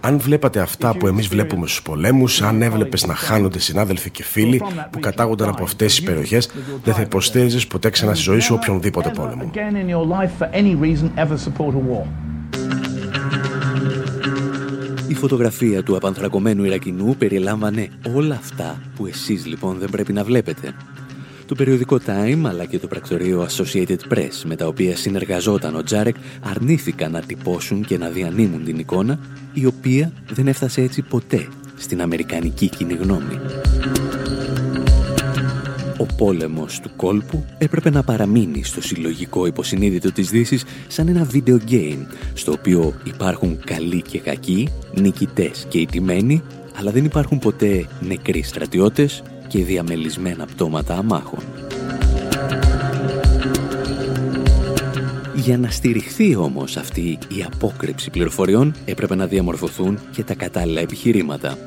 αν 0.01 0.19
βλέπατε 0.19 0.59
αυτά 0.59 0.97
που 0.97 1.07
εμείς 1.07 1.27
βλέπουμε 1.27 1.67
στους 1.67 1.81
πολέμους, 1.81 2.41
αν 2.41 2.61
έβλεπες 2.61 3.05
να 3.05 3.15
χάνονται 3.15 3.59
συνάδελφοι 3.59 4.09
και 4.09 4.23
φίλοι 4.23 4.61
που 4.89 4.99
κατάγονταν 4.99 5.49
από 5.49 5.63
αυτές 5.63 5.95
τις 5.95 6.03
περιοχές, 6.03 6.49
δεν 6.83 6.93
θα 6.93 7.01
υποστήριζες 7.01 7.67
ποτέ 7.67 7.89
ξανά 7.89 8.13
στη 8.13 8.23
ζωή 8.23 8.39
σου 8.39 8.55
οποιονδήποτε 8.59 9.09
πόλεμο. 9.09 9.51
Η 15.07 15.13
φωτογραφία 15.13 15.83
του 15.83 15.95
απανθρακωμένου 15.95 16.63
Ιρακινού 16.63 17.15
περιλάμβανε 17.15 17.89
όλα 18.15 18.35
αυτά 18.35 18.81
που 18.95 19.05
εσείς 19.05 19.45
λοιπόν 19.45 19.77
δεν 19.77 19.89
πρέπει 19.89 20.13
να 20.13 20.23
βλέπετε. 20.23 20.73
Το 21.51 21.57
περιοδικό 21.57 21.99
Time 22.05 22.41
αλλά 22.45 22.65
και 22.65 22.79
το 22.79 22.87
πρακτορείο 22.87 23.47
Associated 23.49 23.97
Press 24.13 24.41
με 24.45 24.55
τα 24.55 24.67
οποία 24.67 24.95
συνεργαζόταν 24.95 25.75
ο 25.75 25.83
Τζάρεκ 25.83 26.15
αρνήθηκαν 26.41 27.11
να 27.11 27.21
τυπώσουν 27.21 27.85
και 27.85 27.97
να 27.97 28.09
διανύμουν 28.09 28.63
την 28.63 28.79
εικόνα 28.79 29.19
η 29.53 29.65
οποία 29.65 30.11
δεν 30.29 30.47
έφτασε 30.47 30.81
έτσι 30.81 31.01
ποτέ 31.01 31.47
στην 31.77 32.01
αμερικανική 32.01 32.69
κοινή 32.69 32.93
γνώμη. 32.93 33.39
Ο 35.97 36.05
πόλεμος 36.17 36.79
του 36.79 36.91
κόλπου 36.95 37.45
έπρεπε 37.57 37.89
να 37.89 38.03
παραμείνει 38.03 38.63
στο 38.63 38.81
συλλογικό 38.81 39.45
υποσυνείδητο 39.45 40.11
της 40.11 40.29
δύσης 40.29 40.63
σαν 40.87 41.07
ένα 41.07 41.27
video 41.33 41.57
game 41.69 42.05
στο 42.33 42.51
οποίο 42.51 42.93
υπάρχουν 43.03 43.59
καλοί 43.65 44.01
και 44.01 44.19
κακοί, 44.19 44.67
νικητές 44.93 45.65
και 45.69 45.79
ιτημένοι 45.79 46.43
αλλά 46.79 46.91
δεν 46.91 47.05
υπάρχουν 47.05 47.39
ποτέ 47.39 47.85
νεκροί 47.99 48.41
στρατιώτες 48.41 49.23
και 49.51 49.63
διαμελισμένα 49.63 50.45
πτώματα 50.45 50.95
αμάχων. 50.95 51.43
Για 55.35 55.57
να 55.57 55.69
στηριχθεί 55.69 56.35
όμως 56.35 56.77
αυτή 56.77 57.17
η 57.27 57.43
απόκρυψη 57.53 58.09
πληροφοριών 58.09 58.75
έπρεπε 58.85 59.15
να 59.15 59.27
διαμορφωθούν 59.27 59.99
και 60.11 60.23
τα 60.23 60.33
κατάλληλα 60.33 60.81
επιχειρήματα. 60.81 61.57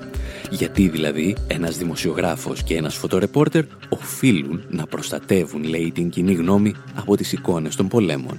Γιατί 0.51 0.89
δηλαδή 0.89 1.37
ένας 1.47 1.77
δημοσιογράφος 1.77 2.63
και 2.63 2.77
ένας 2.77 2.95
φωτορεπόρτερ 2.95 3.65
οφείλουν 3.89 4.65
να 4.71 4.87
προστατεύουν, 4.87 5.65
λέει, 5.65 5.93
την 5.95 6.11
κοινή 6.11 6.33
γνώμη 6.33 6.75
από 6.95 7.17
τις 7.17 7.33
εικόνες 7.33 7.77
των 7.77 7.89
πολέμων. 7.89 8.39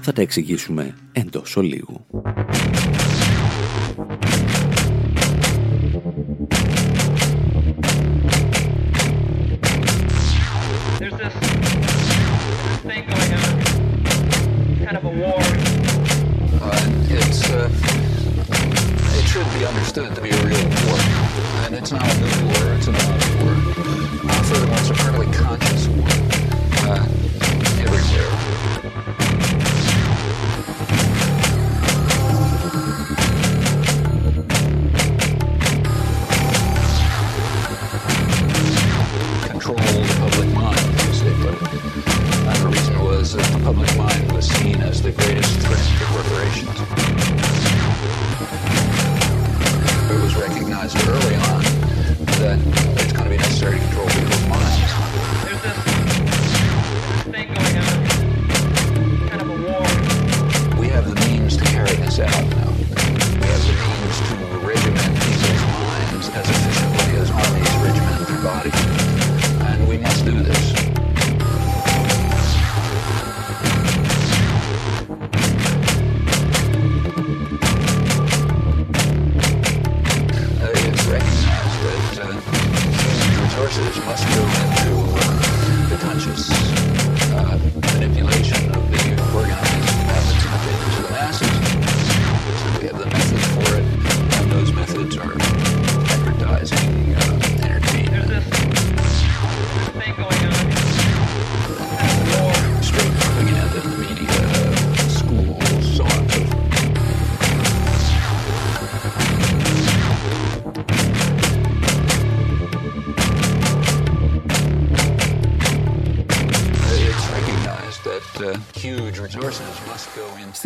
Θα 0.00 0.12
τα 0.12 0.22
εξηγήσουμε 0.22 0.94
εντός 1.12 1.56
ολίγου. 1.56 2.06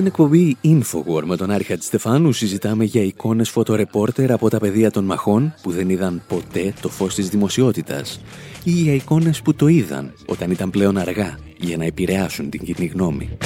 Στην 0.01 0.13
εκπομπή 0.13 0.57
Infowar 0.65 1.23
με 1.25 1.37
τον 1.37 1.51
Άρχα 1.51 1.77
Στεφάνου 1.81 2.33
συζητάμε 2.33 2.85
για 2.85 3.03
εικόνες 3.03 3.51
φωτορεπόρτερ 3.51 4.33
από 4.33 4.51
τα 4.51 4.59
πεδία 4.59 4.91
των 4.91 5.05
μαχών 5.05 5.55
που 5.63 5.71
δεν 5.71 5.89
είδαν 5.89 6.23
ποτέ 6.29 6.75
το 6.81 6.89
φως 6.89 7.15
της 7.15 7.29
δημοσιότητας 7.29 8.21
ή 8.65 8.71
για 8.71 8.95
εικόνες 8.95 9.43
που 9.43 9.55
το 9.55 9.67
είδαν 9.67 10.13
όταν 10.27 10.51
ήταν 10.51 10.71
πλέον 10.71 10.99
αργά 10.99 11.39
για 11.57 11.77
να 11.77 11.85
επηρεάσουν 11.85 12.51
την 12.51 12.61
κοινή 12.65 12.87
γνώμη. 12.87 13.37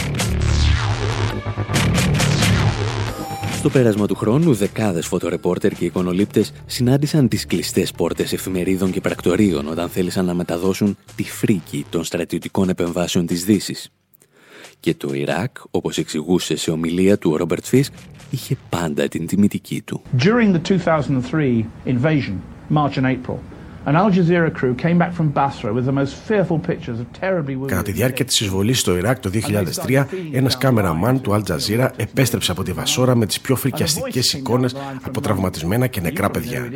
Στο 3.58 3.70
πέρασμα 3.70 4.06
του 4.06 4.14
χρόνου, 4.14 4.54
δεκάδες 4.54 5.06
φωτορεπόρτερ 5.06 5.74
και 5.74 5.84
εικονολήπτες 5.84 6.52
συνάντησαν 6.66 7.28
τις 7.28 7.46
κλειστές 7.46 7.92
πόρτες 7.92 8.32
εφημερίδων 8.32 8.90
και 8.90 9.00
πρακτορείων 9.00 9.68
όταν 9.68 9.88
θέλησαν 9.88 10.24
να 10.24 10.34
μεταδώσουν 10.34 10.96
τη 11.16 11.22
φρίκη 11.22 11.86
των 11.90 12.04
στρατιωτικών 12.04 12.68
επεμβάσεων 12.68 13.26
της 13.26 13.44
Δύσης. 13.44 13.90
Και 14.84 14.94
το 14.94 15.14
Ιράκ, 15.14 15.56
όπως 15.70 15.98
εξηγούσε 15.98 16.56
σε 16.56 16.70
ομιλία 16.70 17.18
του 17.18 17.30
ο 17.30 17.36
Ρόμπερτ 17.36 17.64
Φίσκ, 17.64 17.92
είχε 18.30 18.56
πάντα 18.68 19.08
την 19.08 19.26
τιμητική 19.26 19.82
του. 19.82 20.02
During 20.18 20.54
the 20.54 20.60
2003 20.60 21.64
invasion, 21.86 22.36
March 22.74 22.96
and 22.96 23.06
April, 23.06 23.38
Κατά 27.66 27.82
τη 27.82 27.92
διάρκεια 27.92 28.24
της 28.24 28.40
εισβολής 28.40 28.80
στο 28.80 28.96
Ιράκ 28.96 29.18
το 29.18 29.30
2003, 29.86 30.04
ένας 30.32 30.58
κάμεραμαν 30.58 31.20
του 31.20 31.32
Al 31.32 31.52
Jazeera 31.52 31.88
επέστρεψε 31.96 32.50
από 32.50 32.62
τη 32.62 32.72
Βασόρα 32.72 33.14
με 33.14 33.26
τις 33.26 33.40
πιο 33.40 33.56
φρικιαστικές 33.56 34.32
εικόνες 34.32 34.76
από 35.02 35.20
τραυματισμένα 35.20 35.86
και 35.86 36.00
νεκρά 36.00 36.30
παιδιά. 36.30 36.68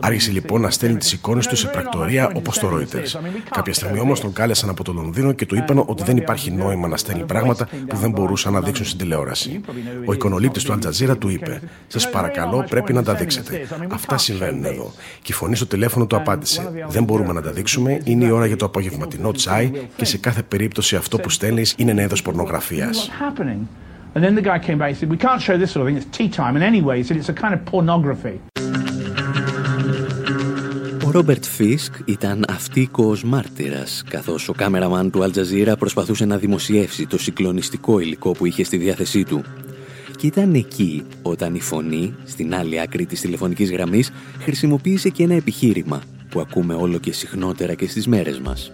Άρχισε 0.00 0.30
λοιπόν 0.30 0.60
να 0.60 0.70
στέλνει 0.70 0.96
τις 0.96 1.12
εικόνες 1.12 1.46
του 1.46 1.56
σε 1.56 1.66
πρακτορία 1.66 2.30
όπως 2.34 2.58
το 2.58 2.68
Reuters. 2.72 3.20
Κάποια 3.50 3.72
στιγμή 3.72 4.00
όμως 4.00 4.20
τον 4.20 4.32
κάλεσαν 4.32 4.70
από 4.70 4.84
το 4.84 4.92
Λονδίνο 4.92 5.32
και 5.32 5.46
του 5.46 5.56
είπαν 5.56 5.82
ότι 5.86 6.02
δεν 6.02 6.16
υπάρχει 6.16 6.50
νόημα 6.50 6.88
να 6.88 6.96
στέλνει 6.96 7.24
πράγματα 7.24 7.68
που 7.88 7.96
δεν 7.96 8.10
μπορούσαν 8.10 8.52
να 8.52 8.60
δείξουν 8.60 8.86
στην 8.86 8.98
τηλεόραση. 8.98 9.60
Ο 10.04 10.12
εικονολήπτη 10.12 10.64
του 10.64 10.78
Al 10.78 10.86
Jazeera 10.86 11.18
του 11.18 11.28
είπε: 11.28 11.60
Σας 11.86 12.10
παρακαλώ, 12.10 12.66
πρέπει 12.68 12.92
να 12.92 13.02
τα 13.02 13.14
δείξετε. 13.14 13.66
Αυτά 13.90 14.18
συμβαίνουν 14.18 14.64
εδώ. 14.64 14.92
Και 15.22 15.32
η 15.32 15.34
φωνή 15.34 15.56
στο 15.56 15.66
τηλέφωνο 15.66 16.06
του 16.06 16.16
απάντησε. 16.16 16.55
Δεν 16.88 17.04
μπορούμε 17.04 17.32
να 17.32 17.42
τα 17.42 17.50
δείξουμε. 17.50 18.00
Είναι 18.04 18.24
η 18.24 18.30
ώρα 18.30 18.46
για 18.46 18.56
το 18.56 18.64
απογευματινό 18.64 19.32
τσάι 19.32 19.70
και 19.96 20.04
σε 20.04 20.18
κάθε 20.18 20.42
περίπτωση 20.42 20.96
αυτό 20.96 21.18
που 21.18 21.30
στέλνεις 21.30 21.74
είναι 21.76 21.90
ένα 21.90 22.02
είδος 22.02 22.22
πορνογραφίας. 22.22 23.10
And 24.14 24.24
then 24.24 24.34
the 24.34 24.40
guy 24.40 24.58
came 24.58 24.78
back 24.78 24.90
and 24.92 24.96
said, 24.96 25.10
We 25.10 25.18
can't 25.18 25.42
show 25.46 25.56
this 25.62 25.70
sort 25.72 25.82
of 25.82 25.86
thing, 25.88 25.98
it's 26.00 26.10
tea 26.16 26.30
time. 26.40 26.54
And 26.56 26.64
anyway, 26.72 26.96
he 27.00 27.04
said, 27.06 27.16
It's 27.20 27.28
a 27.28 27.38
kind 27.42 27.52
of 27.54 27.60
pornography. 27.72 28.40
Ο 31.06 31.10
Ρόμπερτ 31.10 31.44
Φίσκ 31.44 31.94
ήταν 32.04 32.44
αυτίκος 32.48 33.24
μάρτυρας, 33.24 34.02
καθώς 34.08 34.48
ο 34.48 34.52
κάμεραμαν 34.52 35.10
του 35.10 35.22
Αλτζαζίρα 35.22 35.76
προσπαθούσε 35.76 36.24
να 36.24 36.36
δημοσιεύσει 36.36 37.06
το 37.06 37.18
συγκλονιστικό 37.18 37.98
υλικό 37.98 38.32
που 38.32 38.46
είχε 38.46 38.64
στη 38.64 38.76
διάθεσή 38.76 39.24
του 39.24 39.44
και 40.16 40.26
ήταν 40.26 40.54
εκεί 40.54 41.02
όταν 41.22 41.54
η 41.54 41.60
φωνή, 41.60 42.14
στην 42.24 42.54
άλλη 42.54 42.80
άκρη 42.80 43.06
της 43.06 43.20
τηλεφωνικής 43.20 43.70
γραμμής, 43.70 44.10
χρησιμοποίησε 44.38 45.08
και 45.08 45.22
ένα 45.22 45.34
επιχείρημα 45.34 46.02
που 46.28 46.40
ακούμε 46.40 46.74
όλο 46.74 46.98
και 46.98 47.12
συχνότερα 47.12 47.74
και 47.74 47.88
στις 47.88 48.06
μέρες 48.06 48.38
μας. 48.38 48.72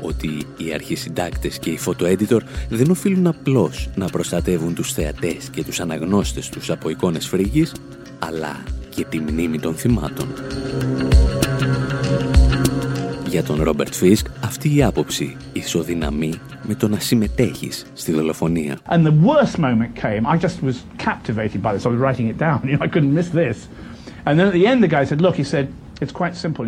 Ότι 0.00 0.46
οι 0.56 0.72
αρχισυντάκτες 0.74 1.58
και 1.58 1.70
οι 1.70 1.78
φωτοέντιτορ 1.78 2.42
δεν 2.68 2.90
οφείλουν 2.90 3.26
απλώς 3.26 3.88
να 3.94 4.06
προστατεύουν 4.06 4.74
τους 4.74 4.92
θεατές 4.92 5.48
και 5.50 5.64
τους 5.64 5.80
αναγνώστες 5.80 6.48
τους 6.48 6.70
από 6.70 6.88
εικόνες 6.88 7.26
φρίγης, 7.26 7.72
αλλά 8.18 8.62
και 8.94 9.04
τη 9.04 9.20
μνήμη 9.20 9.58
των 9.58 9.74
θυμάτων. 9.74 10.28
Για 13.28 13.42
τον 13.42 13.62
Ρόμπερτ 13.62 13.94
Φίσκ, 13.94 14.26
αυτή 14.44 14.76
η 14.76 14.82
άποψη 14.82 15.36
ισοδυναμεί 15.52 16.40
με 16.62 16.74
το 16.74 16.88
να 16.88 16.98
συμμετέχεις 16.98 17.86
στη 17.94 18.12
δολοφονία. 18.12 18.78
And 18.88 19.06
the 19.06 19.12
worst 19.12 19.58
moment 19.58 19.94
came, 20.02 20.26
I 20.26 20.36
just 20.36 20.62
was 20.62 20.76
captivated 20.96 21.62
by 21.62 21.72
this, 21.72 21.86
I 21.86 21.88
was 21.88 22.00
writing 22.00 22.28
it 22.28 22.38
down, 22.38 22.60
you 22.68 22.76
know, 22.76 22.84
I 22.84 22.88
couldn't 22.88 23.14
miss 23.14 23.28
this. 23.28 23.56
And 24.26 24.38
then 24.38 24.46
at 24.46 24.54
the 24.58 24.66
end 24.66 24.82
the 24.82 24.92
guy 24.96 25.04
said, 25.04 25.20
look, 25.20 25.36
he 25.42 25.44
said, 25.54 25.66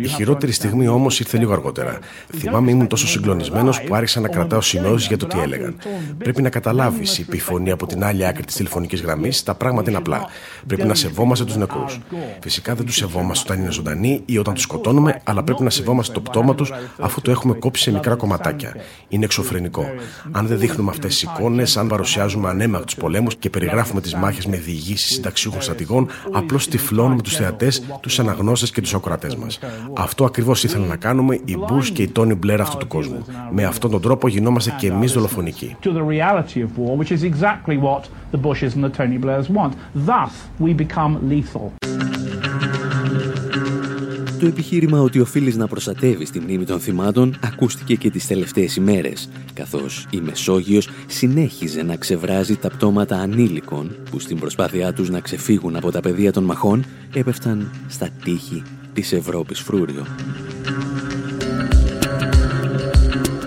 η 0.01 0.07
χειρότερη 0.07 0.51
στιγμή 0.51 0.87
όμως 0.87 1.19
ήρθε 1.19 1.37
λίγο 1.37 1.53
αργότερα. 1.53 1.99
Θυμάμαι 2.37 2.71
ήμουν 2.71 2.87
τόσο 2.87 3.07
συγκλονισμένος 3.07 3.81
που 3.81 3.95
άρχισα 3.95 4.19
να 4.19 4.27
κρατάω 4.27 4.61
σημειώσει 4.61 5.07
για 5.07 5.17
το 5.17 5.25
τι 5.25 5.39
έλεγαν. 5.39 5.75
Πρέπει 6.17 6.41
να 6.41 6.49
καταλάβεις, 6.49 7.17
είπε 7.17 7.35
η 7.35 7.39
φωνή 7.39 7.71
από 7.71 7.85
την 7.87 8.03
άλλη 8.03 8.27
άκρη 8.27 8.45
της 8.45 8.55
τηλεφωνικής 8.55 9.01
γραμμής, 9.01 9.43
τα 9.43 9.55
πράγματα 9.55 9.89
είναι 9.89 9.99
απλά. 9.99 10.25
Πρέπει 10.67 10.87
να 10.87 10.95
σεβόμαστε 10.95 11.45
τους 11.45 11.55
νεκρούς. 11.55 11.99
Φυσικά 12.41 12.75
δεν 12.75 12.85
τους 12.85 12.95
σεβόμαστε 12.95 13.51
όταν 13.51 13.63
είναι 13.63 13.71
ζωντανοί 13.71 14.21
ή 14.25 14.37
όταν 14.37 14.53
τους 14.53 14.63
σκοτώνουμε, 14.63 15.21
αλλά 15.23 15.43
πρέπει 15.43 15.63
να 15.63 15.69
σεβόμαστε 15.69 16.13
το 16.13 16.21
πτώμα 16.21 16.55
τους 16.55 16.71
αφού 16.99 17.21
το 17.21 17.31
έχουμε 17.31 17.53
κόψει 17.53 17.83
σε 17.83 17.91
μικρά 17.91 18.15
κομματάκια. 18.15 18.75
Είναι 19.07 19.25
εξωφρενικό. 19.25 19.85
Αν 20.31 20.47
δεν 20.47 20.59
δείχνουμε 20.59 20.91
αυτές 20.91 21.09
τις 21.09 21.21
εικόνες, 21.21 21.77
αν 21.77 21.87
παρουσιάζουμε 21.87 22.49
ανέμακ 22.49 22.83
τους 22.83 22.95
πολέμους 22.95 23.35
και 23.35 23.49
περιγράφουμε 23.49 24.01
τις 24.01 24.15
μάχες 24.15 24.45
με 24.45 24.57
διηγήσεις 24.57 25.13
συνταξιούχων 25.13 25.61
στρατηγών, 25.61 26.09
απλώς 26.31 26.67
τυφλώνουμε 26.67 27.21
τους 27.21 27.35
θεατές, 27.35 27.83
τους 28.01 28.19
αναγνώστες 28.19 28.71
και 28.71 28.81
τους 28.81 28.93
ακροατέ. 28.93 29.20
Αυτό 29.97 30.25
ακριβώς 30.25 30.63
ήθελαν 30.63 30.87
να 30.87 30.95
κάνουμε 30.95 31.39
οι 31.45 31.57
Μπούς 31.57 31.91
και 31.91 32.01
οι 32.01 32.07
Τόνι 32.07 32.35
Μπλερ 32.35 32.61
αυτού 32.61 32.77
του 32.77 32.87
κόσμου. 32.87 33.25
Με 33.51 33.63
αυτόν 33.63 33.91
τον 33.91 34.01
τρόπο 34.01 34.27
γινόμαστε 34.27 34.75
και 34.79 34.87
εμείς 34.87 35.11
δολοφονικοί. 35.11 35.75
Το 44.41 44.47
επιχείρημα 44.47 44.99
ότι 44.99 45.19
οφείλεις 45.19 45.57
να 45.57 45.67
προστατεύεις 45.67 46.31
τη 46.31 46.39
μνήμη 46.39 46.65
των 46.65 46.79
θυμάτων 46.79 47.37
ακούστηκε 47.43 47.95
και 47.95 48.09
τις 48.09 48.27
τελευταίες 48.27 48.75
ημέρες, 48.75 49.29
καθώς 49.53 50.07
η 50.09 50.21
Μεσόγειος 50.21 50.89
συνέχιζε 51.07 51.83
να 51.83 51.95
ξεβράζει 51.95 52.55
τα 52.55 52.69
πτώματα 52.69 53.17
ανήλικων 53.17 53.95
που 54.11 54.19
στην 54.19 54.39
προσπάθειά 54.39 54.93
τους 54.93 55.09
να 55.09 55.19
ξεφύγουν 55.19 55.75
από 55.75 55.91
τα 55.91 55.99
πεδία 55.99 56.31
των 56.31 56.43
μαχών 56.43 56.85
έπεφταν 57.13 57.71
στα 57.87 58.09
τείχη 58.23 58.63
της 58.93 59.13
Ευρώπης 59.13 59.59
φρούριο. 59.59 60.05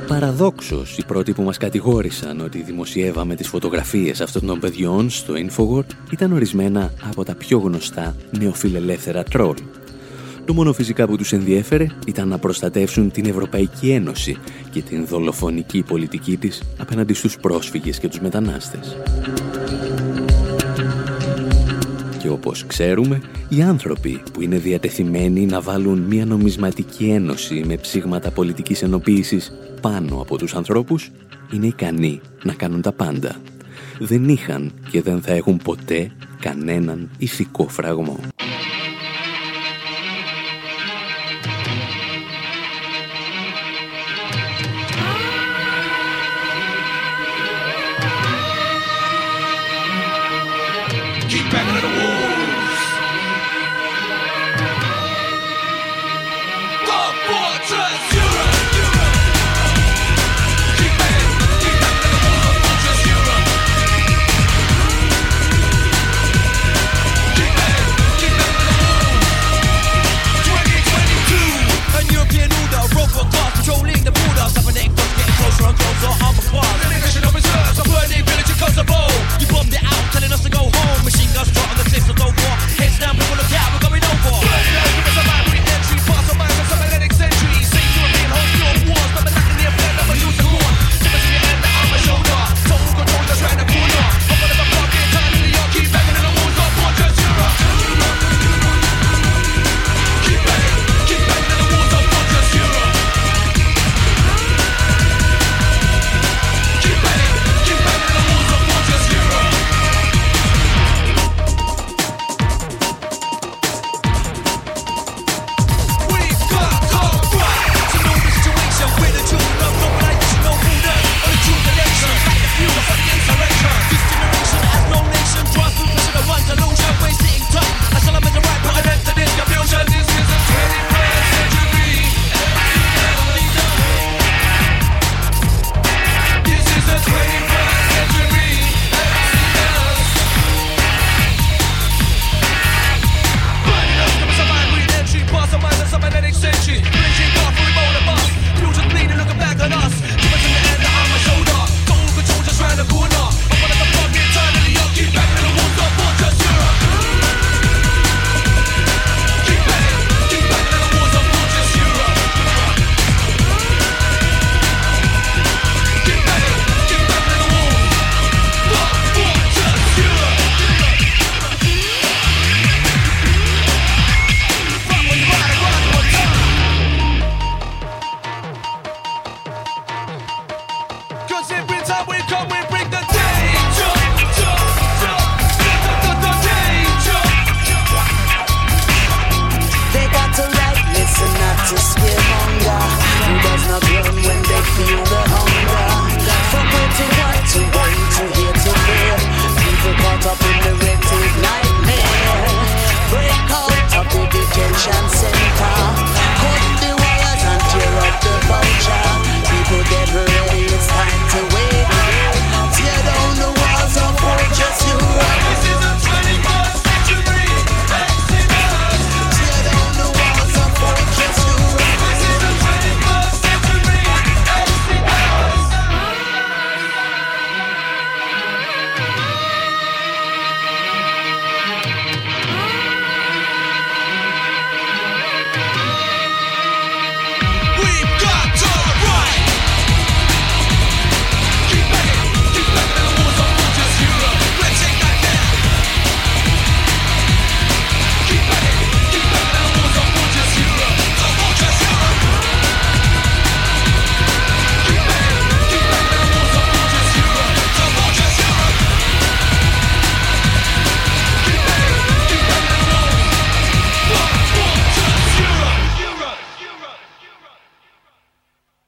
Παραδόξως, 0.08 0.98
οι 0.98 1.04
πρώτοι 1.04 1.32
που 1.32 1.42
μας 1.42 1.56
κατηγόρησαν 1.56 2.40
ότι 2.40 2.62
δημοσιεύαμε 2.62 3.34
τις 3.34 3.48
φωτογραφίες 3.48 4.20
αυτών 4.20 4.46
των 4.46 4.60
παιδιών 4.60 5.10
στο 5.10 5.34
Infowar 5.36 5.84
ήταν 6.10 6.32
ορισμένα 6.32 6.92
από 7.08 7.24
τα 7.24 7.34
πιο 7.34 7.58
γνωστά 7.58 8.16
νεοφιλελεύθερα 8.38 9.22
τρόλ. 9.22 9.56
Το 10.44 10.54
μόνο 10.54 10.72
φυσικά 10.72 11.06
που 11.06 11.16
τους 11.16 11.32
ενδιέφερε 11.32 11.86
ήταν 12.06 12.28
να 12.28 12.38
προστατεύσουν 12.38 13.10
την 13.10 13.26
Ευρωπαϊκή 13.26 13.90
Ένωση 13.90 14.36
και 14.70 14.82
την 14.82 15.06
δολοφονική 15.06 15.82
πολιτική 15.82 16.36
της 16.36 16.62
απέναντι 16.78 17.14
στους 17.14 17.36
πρόσφυγες 17.38 17.98
και 17.98 18.08
τους 18.08 18.20
μετανάστες. 18.20 18.96
Και 22.24 22.30
όπως 22.30 22.66
ξέρουμε, 22.66 23.20
οι 23.48 23.62
άνθρωποι 23.62 24.22
που 24.32 24.40
είναι 24.42 24.56
διατεθειμένοι 24.58 25.46
να 25.46 25.60
βάλουν 25.60 25.98
μια 25.98 26.24
νομισματική 26.24 27.04
ένωση 27.04 27.62
με 27.66 27.76
ψήγματα 27.76 28.30
πολιτικής 28.30 28.82
ενοποίησης 28.82 29.52
πάνω 29.80 30.20
από 30.20 30.38
τους 30.38 30.54
ανθρώπους, 30.54 31.10
είναι 31.52 31.66
ικανοί 31.66 32.20
να 32.42 32.52
κάνουν 32.52 32.82
τα 32.82 32.92
πάντα. 32.92 33.36
Δεν 33.98 34.28
είχαν 34.28 34.72
και 34.90 35.02
δεν 35.02 35.22
θα 35.22 35.32
έχουν 35.32 35.56
ποτέ 35.56 36.10
κανέναν 36.40 37.10
ηθικό 37.18 37.68
φραγμό. 37.68 38.18